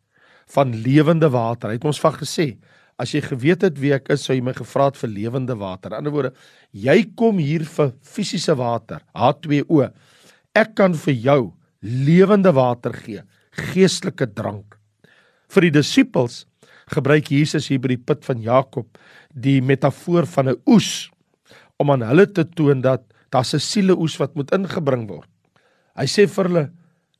van 0.53 0.75
lewende 0.85 1.31
water. 1.33 1.71
Hy 1.71 1.79
het 1.79 1.87
ons 1.87 2.01
van 2.03 2.17
gesê, 2.19 2.47
as 3.01 3.15
jy 3.15 3.23
geweet 3.25 3.65
het 3.67 3.79
wie 3.81 3.93
ek 3.95 4.11
is, 4.15 4.25
sou 4.27 4.35
jy 4.37 4.43
my 4.45 4.55
gevra 4.57 4.91
het 4.91 4.99
vir 5.01 5.13
lewende 5.13 5.57
water. 5.59 5.93
In 5.93 6.03
ander 6.03 6.15
woorde, 6.15 6.33
jy 6.75 6.99
kom 7.19 7.41
hier 7.43 7.65
vir 7.69 7.93
fisiese 8.05 8.57
water, 8.59 9.05
H2O. 9.17 9.89
Ek 10.59 10.75
kan 10.79 10.97
vir 11.07 11.15
jou 11.15 11.41
lewende 11.83 12.53
water 12.55 12.95
gee, 13.05 13.23
geestelike 13.73 14.29
drank. 14.35 14.77
Vir 15.53 15.69
die 15.69 15.75
disippels 15.79 16.43
gebruik 16.93 17.31
Jesus 17.31 17.69
hier 17.69 17.81
by 17.81 17.89
die 17.89 18.05
put 18.05 18.25
van 18.25 18.43
Jakob 18.43 18.99
die 19.35 19.61
metafoor 19.61 20.27
van 20.27 20.49
'n 20.49 20.61
oes 20.67 21.11
om 21.79 21.91
aan 21.91 22.03
hulle 22.03 22.27
te 22.27 22.45
toon 22.45 22.81
dat 22.81 23.03
Daar's 23.33 23.55
'n 23.55 23.61
sieleoes 23.61 24.17
wat 24.17 24.35
moet 24.35 24.53
ingebring 24.53 25.09
word. 25.09 25.29
Hy 25.97 26.05
sê 26.05 26.29
vir 26.29 26.45
hulle, 26.45 26.73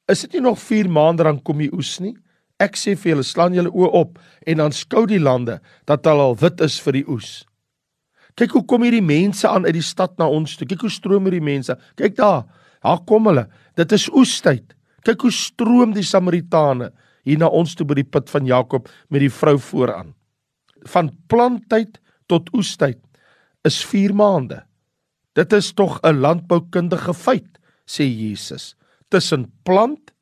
"Is 0.09 0.21
dit 0.21 0.33
nie 0.33 0.41
nog 0.41 0.59
4 0.59 0.89
maande 0.89 1.23
dan 1.23 1.43
kom 1.43 1.59
die 1.59 1.73
oes 1.73 2.01
nie? 2.01 2.17
Ek 2.61 2.77
sê 2.77 2.97
vir 2.97 3.13
julle, 3.13 3.23
slaan 3.23 3.55
julle 3.55 3.71
oë 3.71 3.93
op 3.93 4.19
en 4.47 4.57
dan 4.57 4.73
skou 4.73 5.07
die 5.07 5.19
lande 5.19 5.61
dat 5.87 6.05
hulle 6.05 6.21
al 6.21 6.37
wit 6.37 6.61
is 6.61 6.81
vir 6.81 6.93
die 6.93 7.09
oes." 7.09 7.45
Kyk 8.35 8.51
hoe 8.51 8.65
kom 8.65 8.83
hierdie 8.83 9.03
mense 9.03 9.49
aan 9.49 9.65
uit 9.65 9.75
die 9.75 9.83
stad 9.83 10.19
na 10.19 10.29
ons 10.29 10.57
toe. 10.57 10.67
Kyk 10.67 10.81
hoe 10.81 10.91
stroom 10.91 11.25
hierdie 11.25 11.41
mense. 11.41 11.77
Kyk 11.97 12.17
daar. 12.17 12.45
Daar 12.83 13.05
kom 13.07 13.27
hulle. 13.27 13.49
Dit 13.75 13.93
is 13.93 14.09
oestyd. 14.09 14.75
Kyk 15.03 15.21
hoe 15.21 15.31
stroom 15.31 15.93
die 15.93 16.03
Samaritane 16.03 16.93
hier 17.23 17.39
na 17.39 17.49
ons 17.49 17.75
toe 17.75 17.87
by 17.87 17.95
die 18.01 18.09
put 18.09 18.31
van 18.31 18.47
Jakob 18.47 18.89
met 19.11 19.21
die 19.21 19.33
vrou 19.33 19.59
vooraan. 19.59 20.15
Van 20.91 21.11
planttyd 21.31 22.01
tot 22.31 22.51
oestyd 22.57 23.01
is 23.67 23.81
4 23.87 24.15
maande. 24.15 24.63
Dit 25.35 25.53
is 25.53 25.73
tog 25.73 26.01
'n 26.03 26.21
landboukundige 26.21 27.15
feit, 27.15 27.59
sê 27.87 28.05
Jesus. 28.05 28.75
Tussen 29.09 29.53
plant 29.65 30.13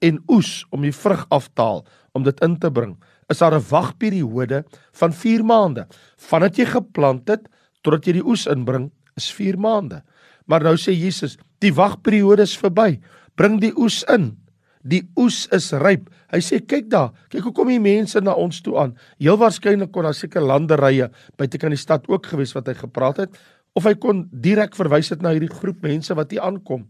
en 0.00 0.22
oes 0.28 0.66
om 0.70 0.82
die 0.82 0.92
vrug 0.92 1.26
af 1.30 1.48
te 1.54 1.62
haal 1.62 1.86
om 2.12 2.22
dit 2.22 2.40
in 2.40 2.58
te 2.58 2.70
bring, 2.70 2.96
is 3.28 3.38
daar 3.38 3.54
'n 3.54 3.68
wagperiode 3.70 4.64
van 4.92 5.12
4 5.12 5.44
maande. 5.44 5.86
Vandat 6.16 6.56
jy 6.56 6.66
geplant 6.66 7.28
het 7.28 7.48
totdat 7.82 8.06
jy 8.06 8.12
die 8.12 8.26
oes 8.26 8.46
inbring, 8.46 8.90
is 9.16 9.32
4 9.32 9.58
maande. 9.58 10.02
Maar 10.46 10.62
nou 10.62 10.76
sê 10.76 10.92
Jesus, 10.92 11.38
die 11.58 11.72
wagperiode 11.74 12.42
is 12.42 12.58
verby. 12.58 13.00
Bring 13.34 13.60
die 13.60 13.72
oes 13.76 14.02
in. 14.02 14.41
Die 14.82 15.02
oes 15.18 15.44
is 15.54 15.70
ryp. 15.78 16.08
Hy 16.32 16.40
sê 16.42 16.58
kyk 16.66 16.88
daar, 16.90 17.12
kyk 17.30 17.46
hoe 17.46 17.54
kom 17.54 17.70
die 17.70 17.82
mense 17.82 18.20
na 18.20 18.34
ons 18.38 18.62
toe 18.64 18.74
aan. 18.82 18.96
Heel 19.22 19.38
waarskynlik 19.38 19.92
kon 19.94 20.08
daar 20.08 20.16
seker 20.16 20.42
landerye 20.42 21.10
buite 21.38 21.60
kan 21.62 21.74
die 21.74 21.80
stad 21.80 22.08
ook 22.10 22.26
gewees 22.32 22.54
wat 22.56 22.70
hy 22.70 22.74
gepraat 22.80 23.22
het 23.22 23.38
of 23.78 23.86
hy 23.88 23.94
kon 23.96 24.26
direk 24.44 24.74
verwys 24.76 25.12
het 25.14 25.22
na 25.24 25.32
hierdie 25.32 25.52
groep 25.52 25.80
mense 25.84 26.14
wat 26.18 26.34
hier 26.34 26.44
aankom. 26.44 26.84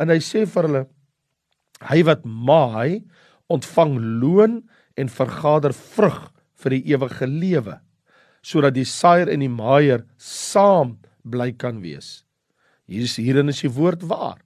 En 0.00 0.12
hy 0.12 0.18
sê 0.24 0.44
vir 0.48 0.68
hulle 0.68 0.84
hy 1.88 2.02
wat 2.06 2.26
maai 2.26 3.02
ontvang 3.52 3.96
loon 4.22 4.60
en 4.98 5.10
vergader 5.10 5.74
vrug 5.76 6.20
vir 6.62 6.76
die 6.76 6.84
ewige 6.94 7.26
lewe 7.28 7.78
sodat 8.42 8.74
die 8.74 8.86
saaier 8.88 9.30
en 9.30 9.42
die 9.44 9.50
maaier 9.50 10.02
saam 10.18 10.96
bly 11.22 11.52
kan 11.54 11.78
wees. 11.82 12.24
Hier 12.90 13.06
is 13.06 13.14
hierin 13.20 13.52
is 13.52 13.62
die 13.62 13.70
woord 13.70 14.02
waar 14.10 14.40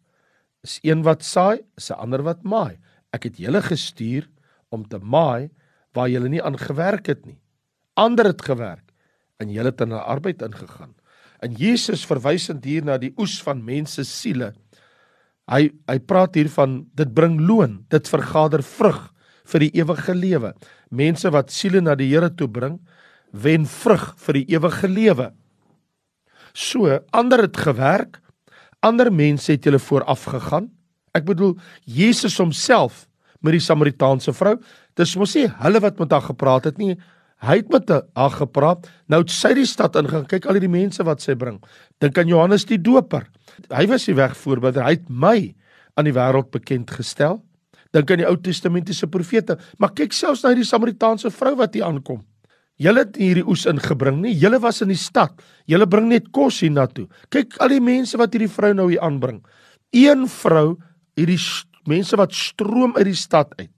is 0.66 0.78
een 0.82 1.04
wat 1.06 1.22
saai, 1.22 1.62
is 1.78 1.90
'n 1.90 2.00
ander 2.02 2.22
wat 2.22 2.42
maai. 2.42 2.78
Ek 3.14 3.24
het 3.30 3.38
julle 3.38 3.62
gestuur 3.62 4.28
om 4.70 4.84
te 4.88 4.98
maai 4.98 5.50
waar 5.94 6.10
julle 6.10 6.28
nie 6.28 6.42
aan 6.42 6.58
gewerk 6.58 7.06
het 7.06 7.26
nie. 7.26 7.38
Ander 7.94 8.26
het 8.26 8.42
gewerk 8.42 8.92
en 9.38 9.48
julle 9.48 9.70
het 9.70 9.80
in 9.80 9.90
hulle 9.90 10.02
arbeid 10.02 10.42
ingegaan. 10.42 10.94
En 11.40 11.52
Jesus 11.52 12.06
verwysend 12.06 12.64
hier 12.64 12.84
na 12.84 12.98
die 12.98 13.12
oes 13.16 13.42
van 13.42 13.64
mense 13.64 14.04
siele. 14.04 14.52
Hy 15.46 15.70
hy 15.86 15.98
praat 15.98 16.34
hier 16.34 16.48
van 16.48 16.86
dit 16.94 17.14
bring 17.14 17.40
loon, 17.40 17.84
dit 17.88 18.08
vergader 18.08 18.62
vrug 18.62 19.12
vir 19.46 19.60
die 19.60 19.72
ewige 19.78 20.14
lewe. 20.14 20.54
Mense 20.90 21.30
wat 21.30 21.50
siele 21.50 21.80
na 21.80 21.94
die 21.94 22.08
Here 22.08 22.30
toe 22.34 22.48
bring, 22.48 22.80
wen 23.32 23.66
vrug 23.66 24.14
vir 24.26 24.40
die 24.40 24.46
ewige 24.56 24.88
lewe. 24.88 25.32
So, 26.54 26.98
ander 27.12 27.42
het 27.42 27.56
gewerk, 27.56 28.20
ander 28.86 29.10
mense 29.12 29.52
het 29.52 29.66
julle 29.66 29.80
vooraf 29.82 30.24
gegaan. 30.30 30.70
Ek 31.16 31.26
bedoel 31.28 31.56
Jesus 31.84 32.38
homself 32.40 33.04
met 33.44 33.56
die 33.56 33.62
Samaritaanse 33.64 34.34
vrou. 34.36 34.56
Dis 34.96 35.14
mos 35.18 35.34
nie 35.36 35.46
hulle 35.62 35.82
wat 35.84 36.00
met 36.00 36.14
haar 36.14 36.24
gepraat 36.28 36.70
het 36.70 36.80
nie. 36.80 36.96
Hy 37.44 37.58
het 37.60 37.72
met 37.72 37.90
haar 37.92 38.32
gepraat. 38.32 38.86
Nou 39.12 39.20
het 39.22 39.32
sy 39.32 39.52
die 39.58 39.66
stad 39.68 39.96
ingaan. 40.00 40.24
Kyk 40.28 40.48
al 40.48 40.56
hierdie 40.56 40.72
mense 40.72 41.04
wat 41.04 41.24
sy 41.24 41.36
bring. 41.38 41.58
Dink 42.00 42.16
aan 42.18 42.30
Johannes 42.32 42.64
die 42.68 42.80
Doper. 42.80 43.26
Hy 43.72 43.84
was 43.90 44.06
die 44.08 44.16
wegvoerbinder. 44.16 44.86
Hy 44.86 44.96
het 44.96 45.10
my 45.10 45.36
aan 45.96 46.08
die 46.08 46.16
wêreld 46.16 46.48
bekend 46.54 46.92
gestel. 46.96 47.42
Dink 47.94 48.10
aan 48.10 48.22
die 48.24 48.28
Ou 48.28 48.36
Testamentiese 48.40 49.08
profete. 49.12 49.58
Maar 49.80 49.92
kyk 49.96 50.16
selfs 50.16 50.44
na 50.44 50.52
hierdie 50.52 50.68
Samaritaanse 50.68 51.32
vrou 51.34 51.54
wat 51.60 51.76
hier 51.76 51.86
aankom. 51.88 52.24
Julle 52.76 53.06
het 53.06 53.16
hierdie 53.16 53.44
oes 53.48 53.64
ingebring 53.68 54.20
nie. 54.20 54.34
Julle 54.36 54.60
was 54.60 54.82
in 54.84 54.92
die 54.92 55.00
stad. 55.00 55.38
Julle 55.70 55.86
bring 55.88 56.10
net 56.10 56.28
kos 56.36 56.60
hiernatoe. 56.60 57.06
Kyk 57.32 57.56
al 57.64 57.72
die 57.72 57.80
mense 57.80 58.18
wat 58.20 58.36
hierdie 58.36 58.52
vrou 58.52 58.74
nou 58.76 58.90
hier 58.90 59.00
aanbring. 59.04 59.40
Een 59.96 60.26
vrou, 60.28 60.76
hierdie 61.16 61.40
mense 61.88 62.18
wat 62.20 62.36
stroom 62.36 62.96
uit 62.98 63.08
die 63.08 63.16
stad 63.16 63.54
uit. 63.56 63.72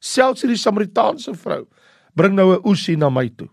Selfs 0.00 0.46
hierdie 0.46 0.60
Samaritaanse 0.60 1.34
vrou 1.36 1.66
bring 2.16 2.34
nou 2.34 2.54
'n 2.54 2.62
oes 2.64 2.86
hier 2.86 2.98
na 2.98 3.10
my 3.10 3.28
toe. 3.28 3.48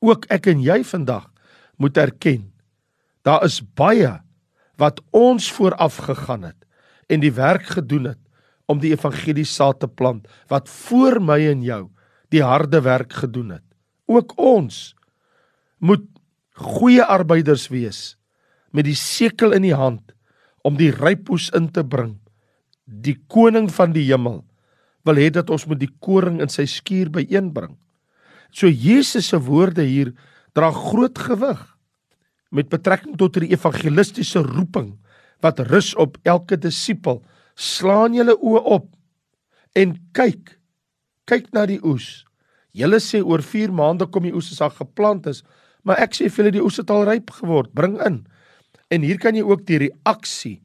Ook 0.00 0.26
ek 0.30 0.46
en 0.46 0.60
jy 0.62 0.84
vandag 0.84 1.30
moet 1.78 1.96
erken. 1.96 2.52
Daar 3.24 3.44
is 3.44 3.60
baie 3.60 4.20
wat 4.78 5.00
ons 5.10 5.50
vooraf 5.52 5.96
gegaan 5.96 6.42
het 6.44 6.64
en 7.08 7.20
die 7.20 7.32
werk 7.32 7.66
gedoen 7.66 8.04
het 8.04 8.18
om 8.66 8.78
die 8.78 8.92
evangelie 8.92 9.44
saad 9.44 9.80
te 9.80 9.88
plant 9.88 10.28
wat 10.48 10.68
voor 10.68 11.20
my 11.20 11.40
en 11.50 11.62
jou 11.62 11.90
die 12.30 12.42
harde 12.42 12.80
werk 12.80 13.12
gedoen 13.12 13.50
het. 13.50 13.73
Ook 14.10 14.34
ons 14.40 14.94
moet 15.78 16.04
goeie 16.54 17.02
arbeiders 17.02 17.68
wees 17.72 18.14
met 18.74 18.86
die 18.86 18.98
sekel 18.98 19.54
in 19.56 19.64
die 19.66 19.76
hand 19.76 20.14
om 20.64 20.78
die 20.78 20.92
rypoes 20.94 21.50
in 21.56 21.68
te 21.72 21.84
bring. 21.84 22.16
Die 22.84 23.16
koning 23.32 23.68
van 23.72 23.94
die 23.94 24.06
hemel 24.08 24.42
wil 25.04 25.20
hê 25.20 25.28
dat 25.32 25.50
ons 25.52 25.66
moet 25.68 25.82
die 25.82 25.92
koring 26.00 26.40
in 26.40 26.52
sy 26.52 26.64
skuur 26.68 27.10
byeenbring. 27.12 27.74
So 28.54 28.68
Jesus 28.68 29.28
se 29.32 29.40
woorde 29.40 29.84
hier 29.84 30.14
dra 30.56 30.70
groot 30.72 31.18
gewig 31.18 31.60
met 32.54 32.70
betrekking 32.70 33.18
tot 33.18 33.36
die 33.42 33.52
evangelistiese 33.52 34.44
roeping 34.46 34.94
wat 35.44 35.60
rus 35.68 35.92
op 36.00 36.16
elke 36.22 36.56
disipel. 36.56 37.20
Slaan 37.54 38.14
julle 38.16 38.36
oë 38.38 38.62
op 38.78 38.88
en 39.76 39.96
kyk. 40.16 40.54
Kyk 41.28 41.50
na 41.52 41.66
die 41.68 41.80
oes. 41.82 42.24
Julle 42.74 42.98
sê 43.02 43.22
oor 43.22 43.42
4 43.42 43.72
maande 43.74 44.08
kom 44.10 44.26
die 44.26 44.34
oes 44.34 44.50
as 44.58 44.78
geplant 44.78 45.28
is, 45.30 45.44
maar 45.86 46.00
ek 46.02 46.16
sê 46.16 46.28
vir 46.28 46.44
julle 46.44 46.56
die 46.56 46.64
oes 46.64 46.80
het 46.80 46.90
al 46.90 47.06
ryp 47.06 47.30
geword, 47.38 47.70
bring 47.76 47.96
in. 48.02 48.24
En 48.90 49.04
hier 49.06 49.20
kan 49.22 49.36
jy 49.36 49.44
ook 49.46 49.64
die 49.68 49.78
reaksie 49.86 50.58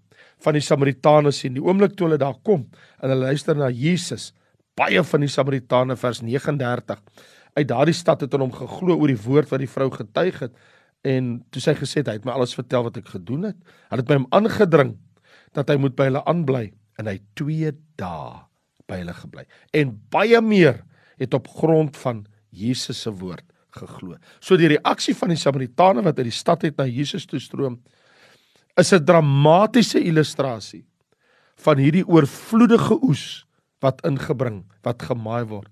van 0.44 0.56
die 0.56 0.64
Samaritane 0.64 1.32
sien. 1.36 1.56
Die 1.56 1.64
oomblik 1.64 1.96
toe 1.98 2.08
hulle 2.08 2.20
daar 2.22 2.38
kom 2.48 2.66
en 3.00 3.12
hulle 3.12 3.30
luister 3.30 3.58
na 3.58 3.70
Jesus, 3.70 4.32
baie 4.80 5.04
van 5.04 5.26
die 5.26 5.32
Samaritane 5.32 5.98
vers 6.00 6.24
39 6.24 7.02
uit 7.58 7.68
daardie 7.68 7.96
stad 7.98 8.22
het 8.24 8.34
aan 8.36 8.46
hom 8.46 8.56
geglo 8.56 8.96
oor 8.96 9.12
die 9.12 9.20
woord 9.20 9.50
wat 9.52 9.64
die 9.64 9.70
vrou 9.70 9.90
getuig 9.92 10.38
het 10.46 10.54
en 11.08 11.40
toe 11.52 11.64
sy 11.64 11.74
gesê 11.80 12.02
het 12.02 12.12
hy 12.12 12.18
het 12.20 12.28
my 12.28 12.36
alles 12.36 12.56
vertel 12.58 12.86
wat 12.88 13.00
ek 13.00 13.10
gedoen 13.14 13.50
het. 13.50 13.58
Hulle 13.92 14.04
het 14.04 14.10
by 14.10 14.20
hom 14.20 14.28
aangedring 14.36 14.94
dat 15.58 15.72
hy 15.72 15.78
moet 15.82 15.96
by 15.98 16.10
hulle 16.10 16.24
aanbly 16.30 16.66
en 17.00 17.10
hy 17.10 17.18
2 17.40 17.74
dae 18.00 18.38
by 18.90 19.02
hulle 19.02 19.16
gebly. 19.16 19.46
En 19.76 19.94
baie 20.12 20.42
meer 20.44 20.82
het 21.20 21.34
op 21.34 21.48
grond 21.48 21.98
van 21.98 22.26
Jesus 22.50 23.02
se 23.02 23.12
woord 23.12 23.46
geglo. 23.78 24.18
So 24.40 24.58
die 24.58 24.72
reaksie 24.74 25.14
van 25.16 25.30
die 25.30 25.38
Samaritane 25.38 26.02
wat 26.02 26.18
uit 26.18 26.30
die 26.32 26.36
stad 26.36 26.64
het 26.66 26.78
na 26.78 26.88
Jesus 26.90 27.28
toe 27.30 27.40
stroom 27.40 27.80
is 28.78 28.94
'n 28.94 29.06
dramatiese 29.06 30.00
illustrasie 30.00 30.86
van 31.56 31.78
hierdie 31.78 32.08
oorvloedige 32.08 32.98
oes 33.04 33.46
wat 33.80 34.02
ingebring, 34.06 34.64
wat 34.82 35.02
gemaai 35.02 35.44
word 35.46 35.72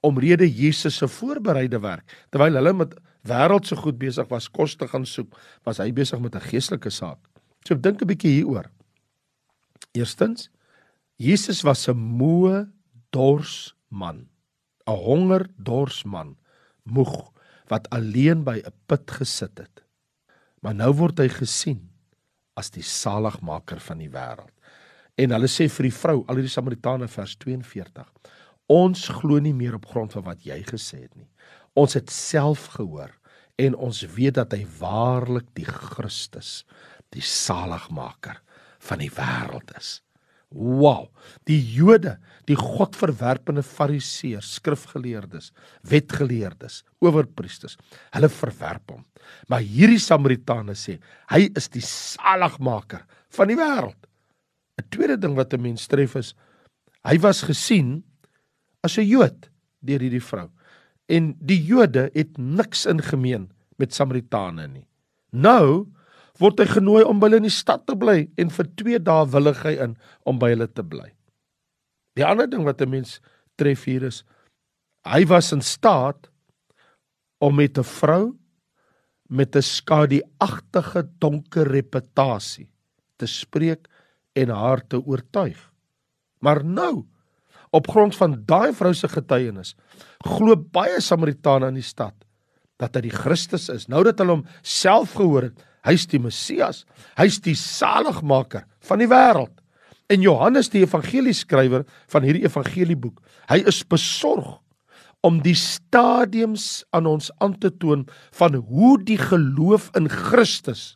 omrede 0.00 0.46
Jesus 0.46 0.98
se 0.98 1.08
voorbereide 1.08 1.80
werk. 1.82 2.06
Terwyl 2.30 2.58
hulle 2.58 2.74
met 2.76 2.94
wêreldse 3.28 3.76
goed 3.78 3.98
besig 4.00 4.28
was, 4.30 4.48
kos 4.48 4.76
te 4.78 4.88
gaan 4.88 5.06
soek, 5.06 5.34
was 5.66 5.80
hy 5.82 5.90
besig 5.92 6.20
met 6.20 6.34
'n 6.34 6.48
geestelike 6.50 6.90
saak. 6.90 7.18
So 7.66 7.74
dink 7.74 8.02
'n 8.02 8.06
bietjie 8.06 8.42
hieroor. 8.42 8.70
Eerstens, 9.92 10.50
Jesus 11.16 11.62
was 11.62 11.88
'n 11.88 11.96
moe, 11.96 12.68
dors 13.10 13.74
man. 13.88 14.28
'n 14.88 14.96
honger 15.04 15.46
dors 15.56 16.04
man, 16.04 16.36
moeg 16.84 17.30
wat 17.68 17.88
alleen 17.92 18.44
by 18.44 18.62
'n 18.64 18.72
put 18.86 19.10
gesit 19.10 19.58
het. 19.58 19.84
Maar 20.62 20.74
nou 20.74 20.92
word 20.92 21.18
hy 21.18 21.28
gesien 21.28 21.90
as 22.56 22.70
die 22.70 22.82
saligmaker 22.82 23.80
van 23.80 23.98
die 23.98 24.10
wêreld. 24.10 24.54
En 25.18 25.30
hulle 25.30 25.46
sê 25.50 25.68
vir 25.68 25.88
die 25.88 25.94
vrou, 25.94 26.24
al 26.26 26.38
hierdie 26.38 26.52
Samaritane 26.52 27.08
vers 27.08 27.36
42. 27.36 28.06
Ons 28.68 29.08
glo 29.08 29.38
nie 29.38 29.54
meer 29.54 29.74
op 29.74 29.86
grond 29.86 30.12
van 30.12 30.24
wat 30.24 30.44
jy 30.44 30.62
gesê 30.62 31.02
het 31.02 31.14
nie. 31.16 31.28
Ons 31.74 31.94
het 31.94 32.10
self 32.10 32.66
gehoor 32.66 33.12
en 33.58 33.74
ons 33.74 34.02
weet 34.14 34.34
dat 34.34 34.52
hy 34.52 34.66
waarlik 34.78 35.48
die 35.54 35.66
Christus, 35.66 36.64
die 37.10 37.24
saligmaker 37.24 38.42
van 38.78 38.98
die 38.98 39.10
wêreld 39.10 39.72
is. 39.78 39.98
Wow, 40.48 41.10
die 41.44 41.60
Jode, 41.60 42.14
die 42.48 42.56
godverwerpende 42.56 43.60
fariseërs, 43.66 44.54
skrifgeleerdes, 44.56 45.50
wetgeleerdes, 45.90 46.80
owerpriesters, 47.04 47.76
hulle 48.16 48.30
verwerp 48.32 48.94
hom. 48.94 49.02
Maar 49.52 49.60
hierdie 49.60 50.00
Samaritane 50.00 50.72
sê, 50.78 50.96
hy 51.28 51.50
is 51.52 51.68
die 51.74 51.84
saligmaker 51.84 53.04
van 53.36 53.52
die 53.52 53.58
wêreld. 53.60 53.98
'n 54.78 54.88
Tweede 54.88 55.18
ding 55.20 55.36
wat 55.36 55.52
'n 55.52 55.60
mens 55.60 55.86
tref 55.86 56.16
is, 56.16 56.34
hy 57.04 57.18
was 57.18 57.42
gesien 57.42 58.02
as 58.82 58.96
'n 58.96 59.04
Jood 59.04 59.50
deur 59.82 60.00
hierdie 60.00 60.22
vrou. 60.22 60.48
En 61.08 61.36
die 61.40 61.60
Jode 61.60 62.10
het 62.14 62.38
niks 62.38 62.86
in 62.86 63.02
gemeen 63.02 63.50
met 63.76 63.92
Samaritane 63.92 64.66
nie. 64.68 64.86
Nou 65.32 65.86
word 66.38 66.60
hy 66.62 66.66
genooi 66.70 67.04
om 67.04 67.20
by 67.20 67.28
hulle 67.28 67.42
in 67.42 67.48
die 67.48 67.54
stad 67.54 67.86
te 67.86 67.96
bly 67.98 68.28
en 68.38 68.50
vir 68.54 68.70
2 68.82 68.98
dae 69.04 69.26
willig 69.34 69.62
hy 69.66 69.74
in 69.84 69.96
om 70.28 70.38
by 70.38 70.52
hulle 70.54 70.68
te 70.70 70.84
bly. 70.86 71.10
Die 72.18 72.26
ander 72.26 72.48
ding 72.50 72.64
wat 72.64 72.82
'n 72.82 72.90
mens 72.90 73.20
tref 73.58 73.84
hier 73.84 74.04
is 74.04 74.24
hy 75.06 75.24
was 75.26 75.52
in 75.52 75.62
staat 75.62 76.30
om 77.40 77.54
met 77.54 77.78
'n 77.78 77.84
vrou 77.84 78.36
met 79.28 79.56
'n 79.56 79.62
skaduagtige 79.62 81.02
donker 81.18 81.66
reputasie 81.66 82.68
te 83.16 83.26
spreek 83.26 83.88
en 84.34 84.48
haar 84.48 84.86
te 84.86 84.96
oortuig. 84.96 85.58
Maar 86.40 86.64
nou, 86.64 87.06
op 87.70 87.88
grond 87.90 88.16
van 88.16 88.42
daai 88.46 88.72
vrou 88.72 88.94
se 88.94 89.08
getuienis, 89.08 89.74
glo 90.24 90.56
baie 90.56 91.00
Samaritane 91.00 91.68
in 91.68 91.74
die 91.74 91.82
stad 91.82 92.17
dat 92.78 92.96
hy 92.96 93.08
die 93.08 93.14
Christus 93.14 93.68
is. 93.72 93.88
Nou 93.90 94.04
dat 94.06 94.20
hulle 94.22 94.38
hom 94.38 94.46
self 94.62 95.16
gehoor 95.18 95.50
het, 95.50 95.64
hy's 95.86 96.06
die 96.10 96.20
Messias, 96.22 96.84
hy's 97.18 97.40
die 97.44 97.56
saligmaker 97.58 98.66
van 98.88 99.02
die 99.02 99.10
wêreld. 99.10 99.54
En 100.08 100.24
Johannes 100.24 100.70
die 100.72 100.84
evangelieskrywer 100.86 101.84
van 102.08 102.24
hierdie 102.24 102.46
evangelieboek, 102.48 103.20
hy 103.50 103.60
is 103.68 103.82
besorg 103.84 104.56
om 105.26 105.40
die 105.42 105.56
stadiums 105.58 106.84
aan 106.94 107.08
ons 107.10 107.32
aan 107.42 107.56
te 107.60 107.70
toon 107.82 108.06
van 108.38 108.60
hoe 108.70 108.94
die 109.02 109.18
geloof 109.18 109.90
in 109.98 110.06
Christus 110.08 110.94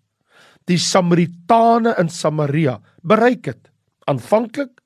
die 0.70 0.78
Samaritane 0.78 1.94
in 1.98 2.10
Samaria 2.12 2.78
bereik 3.02 3.48
het. 3.50 3.70
Aanvanklik 4.06 4.78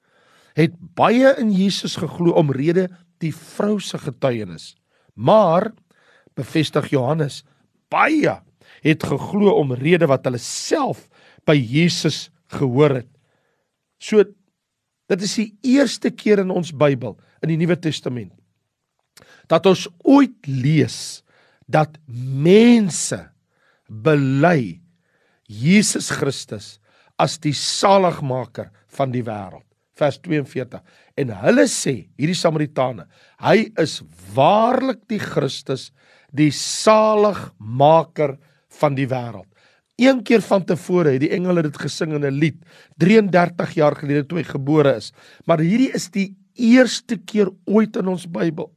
het 0.57 0.77
baie 0.97 1.35
in 1.41 1.53
Jesus 1.53 1.99
geglo 2.01 2.33
omrede 2.37 2.89
die 3.21 3.33
vrou 3.35 3.77
se 3.81 3.99
getuienis. 4.01 4.75
Maar 5.15 5.73
bevestig 6.37 6.91
Johannes, 6.93 7.43
baie 7.93 8.39
het 8.85 9.05
geglo 9.07 9.55
omrede 9.61 10.09
wat 10.11 10.27
hulle 10.29 10.41
self 10.43 11.07
by 11.47 11.57
Jesus 11.57 12.27
gehoor 12.59 13.01
het. 13.01 13.11
So 14.03 14.25
dit 15.07 15.23
is 15.23 15.37
die 15.39 15.51
eerste 15.77 16.11
keer 16.11 16.43
in 16.43 16.53
ons 16.53 16.73
Bybel 16.75 17.17
in 17.43 17.53
die 17.53 17.61
Nuwe 17.61 17.79
Testament 17.79 18.35
dat 19.47 19.67
ons 19.71 19.87
ooit 20.03 20.49
lees 20.51 21.23
dat 21.71 21.95
mense 22.09 23.19
bely 23.87 24.81
Jesus 25.47 26.11
Christus 26.11 26.77
as 27.23 27.39
die 27.43 27.55
saligmaker 27.57 28.73
van 28.99 29.13
die 29.15 29.25
wêreld. 29.27 29.65
Vers 29.97 30.19
42. 30.21 30.83
En 31.17 31.31
hulle 31.41 31.65
sê, 31.73 31.95
hierdie 32.21 32.37
Samaritane, 32.37 33.07
hy 33.41 33.71
is 33.81 34.03
waarlik 34.37 35.07
die 35.09 35.21
Christus, 35.23 35.89
die 36.33 36.51
saligmaker 36.51 38.37
van 38.81 38.95
die 38.95 39.09
wêreld. 39.09 39.49
Een 39.97 40.23
keer 40.23 40.43
van 40.45 40.65
tevore 40.65 41.15
het 41.15 41.23
die 41.23 41.33
engele 41.33 41.63
dit 41.63 41.77
gesing 41.81 42.13
in 42.13 42.25
'n 42.25 42.39
lied 42.39 42.57
33 42.99 43.75
jaar 43.75 43.97
gelede 43.97 44.27
toe 44.27 44.39
hy 44.39 44.45
gebore 44.45 44.97
is. 44.97 45.13
Maar 45.47 45.59
hierdie 45.59 45.93
is 45.95 46.11
die 46.11 46.37
eerste 46.55 47.17
keer 47.17 47.49
ooit 47.65 47.97
in 47.97 48.09
ons 48.09 48.27
Bybel 48.27 48.73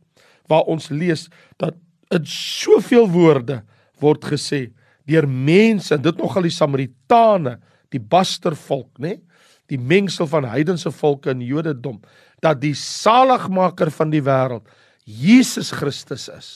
waar 0.48 0.64
ons 0.64 0.90
lees 0.90 1.30
dat 1.58 1.76
in 2.10 2.26
soveel 2.26 3.10
woorde 3.10 3.64
word 4.00 4.26
gesê 4.26 4.72
deur 5.10 5.28
mense, 5.28 5.98
dit 5.98 6.18
nogal 6.18 6.46
die 6.46 6.54
Samaritane, 6.54 7.58
die 7.90 8.00
bastervolk, 8.00 9.00
nê? 9.02 9.18
Die 9.70 9.78
mengsel 9.78 10.28
van 10.30 10.46
heidense 10.50 10.92
volke 10.92 11.30
en 11.30 11.42
Jodendom, 11.42 12.00
dat 12.42 12.62
die 12.62 12.76
saligmaker 12.78 13.92
van 13.92 14.10
die 14.14 14.22
wêreld 14.22 14.70
Jesus 15.06 15.72
Christus 15.72 16.30
is. 16.30 16.50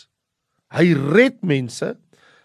Hy 0.73 0.93
red 1.13 1.41
mense. 1.45 1.93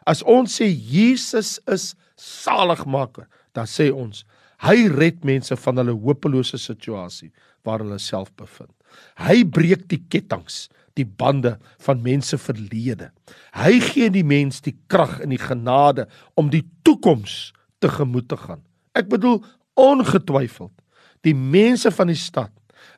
As 0.08 0.22
ons 0.24 0.58
sê 0.60 0.68
Jesus 0.68 1.58
is 1.68 1.92
saligmaker, 2.18 3.28
dan 3.56 3.68
sê 3.68 3.90
ons 3.92 4.24
hy 4.64 4.88
red 4.90 5.22
mense 5.26 5.54
van 5.54 5.78
hulle 5.78 5.94
hopelose 6.02 6.58
situasie 6.58 7.28
waar 7.66 7.84
hulle 7.84 7.98
self 8.02 8.32
bevind. 8.34 8.72
Hy 9.20 9.44
breek 9.44 9.84
die 9.92 10.00
kettinge, 10.10 10.66
die 10.98 11.06
bande 11.06 11.54
van 11.84 12.00
mense 12.02 12.38
verlede. 12.42 13.12
Hy 13.54 13.78
gee 13.84 14.08
die 14.10 14.24
mens 14.26 14.58
die 14.64 14.74
krag 14.90 15.20
en 15.22 15.30
die 15.30 15.38
genade 15.38 16.08
om 16.34 16.50
die 16.50 16.64
toekoms 16.82 17.52
tegemoet 17.82 18.26
te 18.32 18.38
gaan. 18.40 18.64
Ek 18.98 19.06
bedoel 19.12 19.38
ongetwyfeld 19.78 20.74
die 21.26 21.36
mense 21.36 21.92
van 21.94 22.10
die 22.10 22.18
stad 22.18 22.50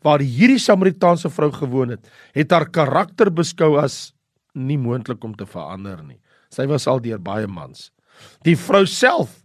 waar 0.05 0.23
hierdie 0.25 0.61
Samaritaanse 0.61 1.29
vrou 1.33 1.51
gewoon 1.53 1.93
het, 1.97 2.05
het 2.37 2.53
haar 2.53 2.69
karakter 2.73 3.29
beskou 3.33 3.75
as 3.81 4.15
nie 4.55 4.79
moontlik 4.79 5.25
om 5.25 5.35
te 5.37 5.47
verander 5.47 6.03
nie. 6.05 6.19
Sy 6.51 6.67
was 6.67 6.87
al 6.91 7.01
deur 7.01 7.19
baie 7.19 7.47
mans. 7.47 7.91
Die 8.45 8.57
vrou 8.59 8.85
self 8.87 9.41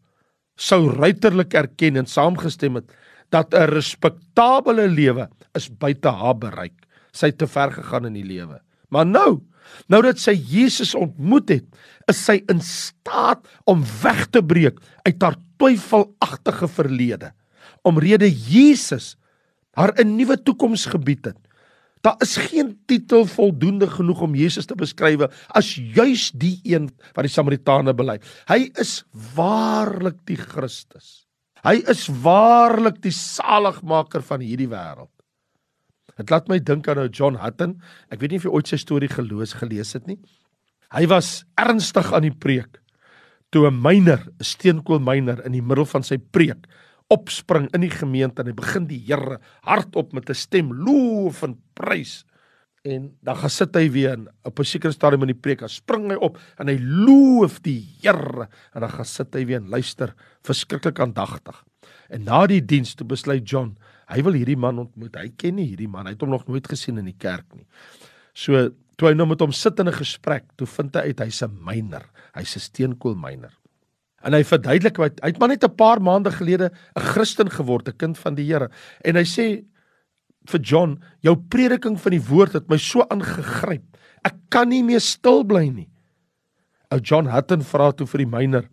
sou 0.58 0.88
ruiterlik 0.89 1.54
erken 1.54 2.00
en 2.00 2.08
saamgestem 2.10 2.80
het 2.80 2.91
dat 3.32 3.54
'n 3.54 3.70
respektabele 3.70 4.88
lewe 4.88 5.30
is 5.56 5.70
buite 5.70 6.10
haar 6.10 6.38
bereik. 6.38 6.86
Sy 7.12 7.28
het 7.28 7.38
te 7.38 7.48
ver 7.48 7.72
gegaan 7.72 8.06
in 8.06 8.13
die 8.13 8.24
lewe. 8.28 8.62
Maar 8.89 9.06
nou, 9.06 9.41
nou 9.88 10.02
dat 10.02 10.20
sy 10.20 10.32
Jesus 10.32 10.96
ontmoet 10.96 11.50
het, 11.50 11.65
is 12.08 12.26
sy 12.26 12.44
in 12.48 12.62
staat 12.62 13.48
om 13.65 13.84
weg 14.04 14.28
te 14.28 14.44
breek 14.44 14.80
uit 15.04 15.22
haar 15.22 15.36
twyfelagtige 15.58 16.68
verlede. 16.68 17.32
Omrede 17.84 18.30
Jesus 18.30 19.15
haar 19.76 19.94
'n 19.98 20.15
nuwe 20.15 20.38
toekoms 20.44 20.86
gebied 20.86 21.26
het. 21.26 21.38
Daar 22.06 22.22
is 22.22 22.36
geen 22.38 22.76
titel 22.86 23.26
voldoende 23.26 23.88
genoeg 23.89 24.22
om 24.22 24.36
Jesus 24.38 24.68
te 24.70 24.78
beskryf 24.78 25.26
as 25.58 25.74
juis 25.74 26.30
die 26.38 26.60
een 26.63 26.91
wat 27.15 27.26
die 27.26 27.34
Samaritane 27.34 27.96
bely. 27.98 28.20
Hy 28.50 28.70
is 28.82 29.00
waarlik 29.34 30.20
die 30.30 30.38
Christus. 30.38 31.26
Hy 31.65 31.80
is 31.89 32.06
waarlik 32.22 33.02
die 33.02 33.13
saligmaker 33.15 34.22
van 34.22 34.44
hierdie 34.46 34.70
wêreld. 34.70 35.10
Dit 36.15 36.30
laat 36.30 36.48
my 36.48 36.60
dink 36.62 36.88
aan 36.88 37.02
ou 37.02 37.10
John 37.10 37.39
Hutton. 37.41 37.80
Ek 38.13 38.22
weet 38.22 38.36
nie 38.36 38.39
of 38.39 38.46
jy 38.46 38.54
ooit 38.54 38.70
sy 38.70 38.80
storie 38.80 39.10
geloos 39.12 39.56
gelees 39.58 39.96
het 39.98 40.06
nie. 40.08 40.20
Hy 40.94 41.08
was 41.12 41.41
ernstig 41.60 42.13
aan 42.13 42.30
die 42.30 42.36
preek 42.36 42.80
toe 43.52 43.68
'n 43.68 43.82
myner, 43.82 44.22
'n 44.39 44.44
steenkoolmyner 44.44 45.46
in 45.46 45.54
die 45.54 45.62
middel 45.62 45.86
van 45.86 46.04
sy 46.04 46.18
preek 46.18 46.68
opspring 47.13 47.68
in 47.74 47.82
die 47.86 47.94
gemeente 47.94 48.41
en 48.41 48.50
hy 48.50 48.56
begin 48.58 48.88
die 48.89 49.02
Here 49.06 49.39
hardop 49.63 50.13
met 50.13 50.30
'n 50.30 50.34
stem 50.34 50.74
loof 50.74 51.44
en 51.44 51.62
prys. 51.74 52.26
En 52.86 53.18
dan 53.22 53.36
gaan 53.36 53.50
sit 53.50 53.76
hy 53.76 53.89
weer 53.89 54.13
in 54.13 54.28
op 54.44 54.60
'n 54.60 54.63
sekere 54.63 54.94
stadium 54.94 55.22
in 55.22 55.34
die 55.34 55.41
preek, 55.41 55.60
dan 55.60 55.70
spring 55.70 56.10
hy 56.12 56.15
op 56.15 56.38
en 56.60 56.68
hy 56.68 56.78
loof 56.78 57.62
die 57.62 57.82
Here 58.02 58.48
en 58.74 58.82
dan 58.82 58.89
gaan 58.89 59.06
sit 59.06 59.34
hy 59.34 59.46
weer 59.46 59.58
en 59.58 59.70
luister 59.70 60.13
verskriklik 60.44 61.00
aandagtig. 61.00 61.63
En 62.10 62.24
na 62.24 62.46
die 62.48 62.62
diens 62.62 62.96
toe 62.96 63.08
besluit 63.08 63.50
John, 63.50 63.78
hy 64.08 64.22
wil 64.22 64.34
hierdie 64.34 64.58
man 64.58 64.80
ontmoet. 64.80 65.15
Hy 65.15 65.32
ken 65.36 65.56
nie 65.56 65.68
hierdie 65.68 65.89
man, 65.89 66.06
hy 66.06 66.12
het 66.12 66.22
hom 66.22 66.30
nog 66.30 66.48
nooit 66.48 66.68
gesien 66.68 66.98
in 66.98 67.06
die 67.06 67.18
kerk 67.18 67.56
nie. 67.56 67.65
So 68.34 68.70
toe 68.98 69.10
hy 69.10 69.15
nou 69.18 69.28
met 69.28 69.41
hom 69.41 69.52
sit 69.52 69.80
in 69.80 69.88
'n 69.88 69.94
gesprek, 69.94 70.46
toe 70.56 70.68
vind 70.68 70.96
hy 70.96 71.02
uit 71.02 71.20
hy's 71.20 71.41
'n 71.44 71.58
myner. 71.63 72.06
Hy's 72.34 72.56
'n 72.56 72.60
steenkoolmyner. 72.60 73.52
En 74.26 74.34
hy 74.34 74.42
verduidelik 74.48 74.98
hy 74.98 75.10
het 75.22 75.40
maar 75.40 75.54
net 75.54 75.64
'n 75.64 75.76
paar 75.76 76.02
maande 76.02 76.32
gelede 76.32 76.72
'n 76.96 77.02
Christen 77.02 77.50
geword, 77.50 77.88
'n 77.88 77.98
kind 77.98 78.18
van 78.18 78.36
die 78.36 78.46
Here. 78.46 78.70
En 79.04 79.16
hy 79.16 79.24
sê 79.24 79.66
vir 80.50 80.62
John, 80.62 81.00
jou 81.22 81.36
prediking 81.36 81.98
van 82.00 82.12
die 82.12 82.22
woord 82.22 82.54
het 82.54 82.70
my 82.70 82.78
so 82.78 83.06
aangegryp. 83.10 83.84
Ek 84.26 84.36
kan 84.50 84.70
nie 84.70 84.84
meer 84.84 85.00
stil 85.00 85.44
bly 85.44 85.70
nie. 85.70 85.90
Ou 86.92 87.00
John 87.00 87.30
Hutton 87.32 87.62
vra 87.62 87.92
toe 87.92 88.08
vir 88.08 88.26
die 88.26 88.30
myner, 88.30 88.70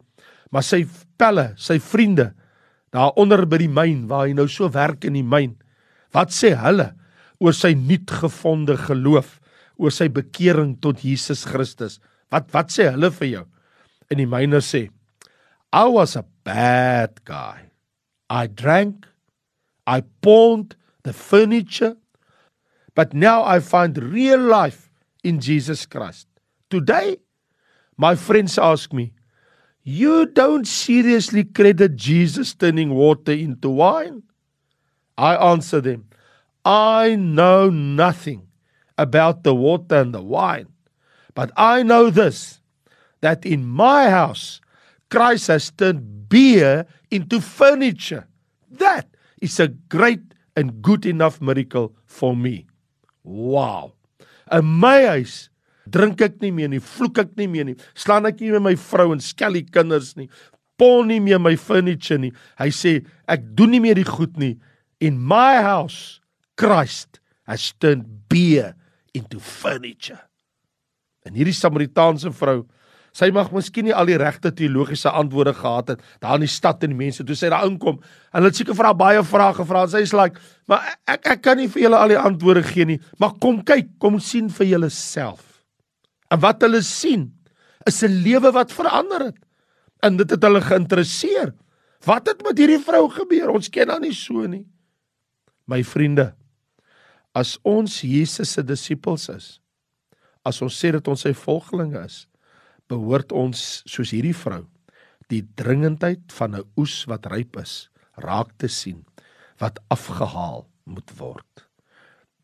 maar 0.53 0.63
sy 0.63 0.85
pelle, 1.19 1.55
sy 1.57 1.79
vriende 1.79 2.33
daar 2.93 3.13
onder 3.17 3.47
by 3.49 3.59
die 3.59 3.73
myn 3.73 4.07
waar 4.09 4.27
hy 4.27 4.35
nou 4.37 4.47
so 4.49 4.69
werk 4.69 5.05
in 5.09 5.17
die 5.17 5.25
myn. 5.25 5.57
Wat 6.13 6.33
sê 6.35 6.53
hulle 6.61 6.91
oor 7.41 7.57
sy 7.57 7.73
nuutgevonde 7.75 8.77
geloof, 8.77 9.39
oor 9.81 9.91
sy 9.91 10.09
bekering 10.13 10.77
tot 10.85 11.01
Jesus 11.01 11.47
Christus? 11.49 12.01
Wat 12.31 12.53
wat 12.53 12.73
sê 12.73 12.91
hulle 12.93 13.11
vir 13.17 13.29
jou? 13.29 13.47
En 14.13 14.21
die 14.21 14.29
myner 14.29 14.61
sê, 14.61 14.91
I 15.73 15.87
was 15.87 16.17
a 16.17 16.27
bad 16.45 17.25
guy. 17.25 17.71
I 18.29 18.47
drank, 18.47 19.07
I 19.87 20.03
pawned 20.21 20.77
the 21.03 21.13
furniture, 21.13 21.97
but 22.95 23.15
now 23.15 23.43
I 23.43 23.61
find 23.61 23.97
real 23.97 24.41
life 24.41 24.91
in 25.25 25.41
Jesus 25.41 25.87
Christ. 25.87 26.27
Today, 26.69 27.17
my 27.97 28.15
friends 28.15 28.59
ask 28.59 28.93
me, 28.93 29.13
You 29.83 30.27
don't 30.27 30.67
seriously 30.67 31.45
credit 31.45 31.97
Jesus 31.97 32.55
turning 32.55 32.91
water 32.95 33.33
into 33.33 33.71
wine? 33.71 34.25
I 35.17 35.37
answer 35.37 35.81
them, 35.81 36.09
I 36.65 37.17
know 37.17 37.71
nothing 37.71 38.49
about 38.99 39.43
the 39.43 39.55
water 39.55 39.97
and 39.97 40.15
the 40.15 40.23
wine, 40.23 40.69
but 41.35 41.51
I 41.57 41.83
know 41.83 42.11
this 42.11 42.61
that 43.21 43.47
in 43.47 43.65
my 43.65 44.11
house 44.11 44.61
Christ 45.13 45.53
has 45.53 45.71
turned 45.71 46.29
beer 46.33 46.87
into 47.11 47.41
furniture. 47.41 48.27
That 48.71 49.07
is 49.43 49.61
a 49.61 49.69
great 49.69 50.25
and 50.57 50.81
good 50.81 51.05
enough 51.05 51.41
miracle 51.41 51.93
for 52.07 52.35
me. 52.35 52.67
Wow. 53.23 53.93
In 54.51 54.65
my 54.65 55.05
huis 55.13 55.51
drink 55.93 56.23
ek 56.25 56.41
nie 56.41 56.53
meer 56.55 56.71
nie, 56.73 56.81
vloek 56.81 57.21
ek 57.21 57.37
nie 57.37 57.49
meer 57.51 57.67
nie, 57.69 57.77
slaan 57.99 58.25
ek 58.29 58.41
nie 58.41 58.53
met 58.55 58.65
my 58.65 58.75
vrou 58.79 59.11
en 59.13 59.21
skel 59.21 59.59
die 59.59 59.65
kinders 59.67 60.13
nie, 60.17 60.29
spoil 60.83 61.05
nie 61.09 61.21
meer 61.21 61.41
my 61.43 61.55
furniture 61.61 62.19
nie. 62.19 62.33
Hy 62.59 62.71
sê 62.73 62.95
ek 63.31 63.45
doen 63.59 63.75
nie 63.75 63.83
meer 63.83 63.99
die 63.99 64.09
goed 64.09 64.39
nie. 64.41 64.57
In 65.03 65.21
my 65.21 65.61
house 65.61 66.21
Christ 66.57 67.21
has 67.45 67.73
turned 67.83 68.07
beer 68.33 68.73
into 69.13 69.43
furniture. 69.43 70.21
En 71.27 71.37
hierdie 71.37 71.55
Samaritaanse 71.55 72.33
vrou 72.35 72.63
Sy 73.13 73.29
mag 73.35 73.51
miskien 73.53 73.85
nie 73.85 73.95
al 73.95 74.09
die 74.09 74.17
regte 74.17 74.51
teologiese 74.57 75.11
antwoorde 75.13 75.53
gehad 75.55 75.93
het 75.93 76.05
daar 76.23 76.39
in 76.41 76.47
die 76.47 76.51
stad 76.51 76.83
en 76.85 76.95
die 76.95 76.97
mense 76.97 77.25
toe 77.29 77.37
sy 77.37 77.51
daar 77.53 77.67
inkom. 77.69 77.99
En 78.33 78.41
hulle 78.41 78.49
het 78.49 78.57
seker 78.57 78.77
vir 78.79 78.89
haar 78.89 78.97
baie 78.97 79.25
vrae 79.29 79.53
gevra. 79.59 79.87
Sy 79.87 80.05
sê 80.09 80.17
like, 80.17 80.41
"Maar 80.67 80.97
ek 81.07 81.27
ek 81.27 81.43
kan 81.43 81.57
nie 81.59 81.69
vir 81.69 81.83
julle 81.83 81.99
al 81.99 82.09
die 82.09 82.19
antwoorde 82.19 82.63
gee 82.63 82.85
nie, 82.85 83.01
maar 83.19 83.33
kom 83.39 83.63
kyk, 83.63 83.99
kom 83.99 84.19
sien 84.21 84.49
vir 84.49 84.67
julleself." 84.67 85.65
En 86.31 86.41
wat 86.41 86.63
hulle 86.63 86.83
sien 86.83 87.33
is 87.87 88.03
'n 88.03 88.23
lewe 88.25 88.53
wat 88.53 88.73
verander 88.73 89.27
het. 89.27 89.39
En 90.03 90.17
dit 90.17 90.31
het 90.31 90.43
hulle 90.43 90.61
geïnteresseer. 90.61 91.55
Wat 92.05 92.27
het 92.27 92.43
met 92.43 92.59
hierdie 92.59 92.81
vrou 92.81 93.09
gebeur? 93.09 93.51
Ons 93.51 93.69
ken 93.69 93.89
haar 93.89 94.01
nie 94.01 94.15
so 94.15 94.47
nie. 94.47 94.67
My 95.67 95.83
vriende, 95.85 96.35
as 97.35 97.59
ons 97.63 98.01
Jesus 98.01 98.53
se 98.53 98.63
disippels 98.63 99.29
is, 99.29 99.61
as 100.45 100.63
ons 100.63 100.85
sê 100.85 100.91
dat 100.91 101.09
ons 101.09 101.21
sy 101.21 101.33
volgelinge 101.33 102.05
is, 102.05 102.27
behoort 102.93 103.33
ons 103.33 103.83
soos 103.89 104.13
hierdie 104.13 104.37
vrou 104.37 104.67
die 105.33 105.43
dringendheid 105.57 106.33
van 106.37 106.57
'n 106.57 106.67
oes 106.77 107.05
wat 107.09 107.31
ryp 107.33 107.57
is 107.57 107.89
raak 108.21 108.53
te 108.61 108.69
sien 108.69 109.05
wat 109.63 109.81
afgehaal 109.89 110.67
moet 110.85 111.11
word. 111.19 111.69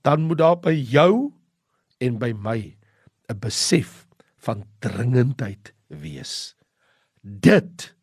Dan 0.02 0.22
moet 0.28 0.38
daar 0.38 0.56
by 0.56 0.72
jou 0.72 1.32
en 2.00 2.18
by 2.18 2.32
my 2.32 2.76
'n 3.28 3.38
besef 3.40 4.06
van 4.36 4.64
dringendheid 4.80 5.72
wees. 5.88 6.54
Dit 7.22 7.94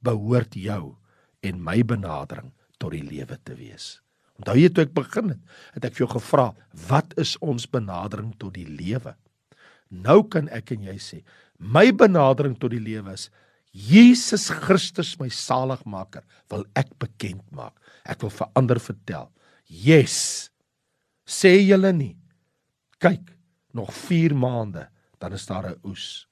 behoort 0.00 0.54
jou 0.54 0.96
en 1.42 1.64
my 1.64 1.82
benadering 1.82 2.52
tot 2.78 2.92
die 2.92 3.02
lewe 3.02 3.38
te 3.42 3.54
wees. 3.54 4.00
Onthou 4.38 4.56
jy 4.56 4.68
toe 4.68 4.84
ek 4.84 4.94
begin 4.94 5.28
het 5.28 5.42
het 5.74 5.84
ek 5.84 5.94
vir 5.94 6.06
jou 6.06 6.12
gevra 6.14 6.54
wat 6.88 7.14
is 7.18 7.36
ons 7.38 7.66
benadering 7.66 8.32
tot 8.38 8.54
die 8.54 8.66
lewe? 8.66 9.16
Nou 9.90 10.22
kan 10.28 10.48
ek 10.48 10.72
en 10.72 10.82
jy 10.82 10.98
sê 10.98 11.22
my 11.62 11.92
benadering 11.94 12.56
tot 12.58 12.74
die 12.74 12.82
lewe 12.82 13.14
is 13.14 13.28
Jesus 13.72 14.50
Christus 14.50 15.14
my 15.20 15.30
saligmaker 15.32 16.26
wil 16.52 16.66
ek 16.76 16.90
bekend 17.00 17.44
maak. 17.54 17.78
Ek 18.04 18.20
wil 18.20 18.32
vir 18.34 18.50
ander 18.58 18.80
vertel. 18.82 19.30
Yes. 19.64 20.50
Sê 21.24 21.54
julle 21.62 21.92
nie. 21.96 22.16
Kyk, 23.00 23.32
nog 23.72 23.94
4 23.94 24.34
maande 24.36 24.90
dan 25.22 25.32
is 25.32 25.46
daar 25.46 25.70
'n 25.70 25.80
oes. 25.86 26.26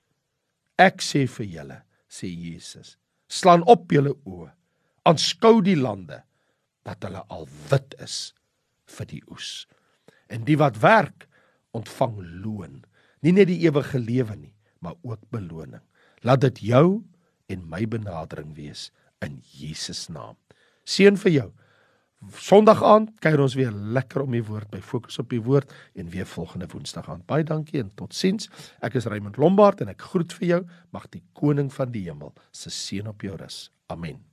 Ek 0.77 1.01
sê 1.01 1.27
vir 1.29 1.47
julle, 1.47 1.83
sê 2.09 2.27
Jesus, 2.27 2.97
slaan 3.29 3.63
op 3.63 3.93
julle 3.93 4.15
oë. 4.25 4.51
Aanskou 5.05 5.63
die 5.63 5.77
lande 5.77 6.23
dat 6.85 7.03
hulle 7.05 7.23
al 7.29 7.49
wit 7.71 7.95
is 8.01 8.35
vir 8.87 9.07
die 9.07 9.23
oes. 9.31 9.67
En 10.29 10.45
die 10.45 10.57
wat 10.57 10.81
werk, 10.83 11.29
ontvang 11.73 12.17
loon. 12.43 12.85
Nie 13.23 13.33
net 13.33 13.47
die 13.47 13.61
ewige 13.67 13.99
lewe 13.99 14.37
nie, 14.37 14.55
maar 14.81 14.97
ook 15.03 15.23
beloning. 15.33 15.83
Laat 16.27 16.41
dit 16.41 16.61
jou 16.73 17.03
en 17.51 17.65
my 17.69 17.87
benadering 17.89 18.55
wees 18.57 18.91
in 19.25 19.41
Jesus 19.57 20.09
naam. 20.09 20.37
Seën 20.85 21.17
vir 21.21 21.33
jou. 21.33 21.49
Sondag 22.37 22.83
aand 22.85 23.13
kuier 23.25 23.41
ons 23.41 23.57
weer 23.57 23.73
lekker 23.73 24.27
om 24.27 24.35
die 24.37 24.45
woord 24.45 24.69
by 24.73 24.83
fokus 24.85 25.17
op 25.23 25.31
die 25.33 25.41
woord 25.41 25.73
en 25.97 26.11
weer 26.13 26.29
volgende 26.29 26.69
woensdag 26.69 27.09
aand. 27.09 27.25
Baie 27.29 27.47
dankie 27.49 27.81
en 27.81 27.93
totsiens. 27.97 28.51
Ek 28.85 28.99
is 29.01 29.09
Raymond 29.09 29.41
Lombard 29.41 29.81
en 29.81 29.93
ek 29.95 30.11
groet 30.13 30.37
vir 30.41 30.49
jou. 30.53 30.65
Mag 30.93 31.09
die 31.15 31.25
koning 31.33 31.73
van 31.73 31.95
die 31.97 32.05
hemel 32.11 32.35
se 32.53 32.73
seën 32.73 33.09
op 33.09 33.25
jou 33.25 33.41
rus. 33.41 33.71
Amen. 33.89 34.30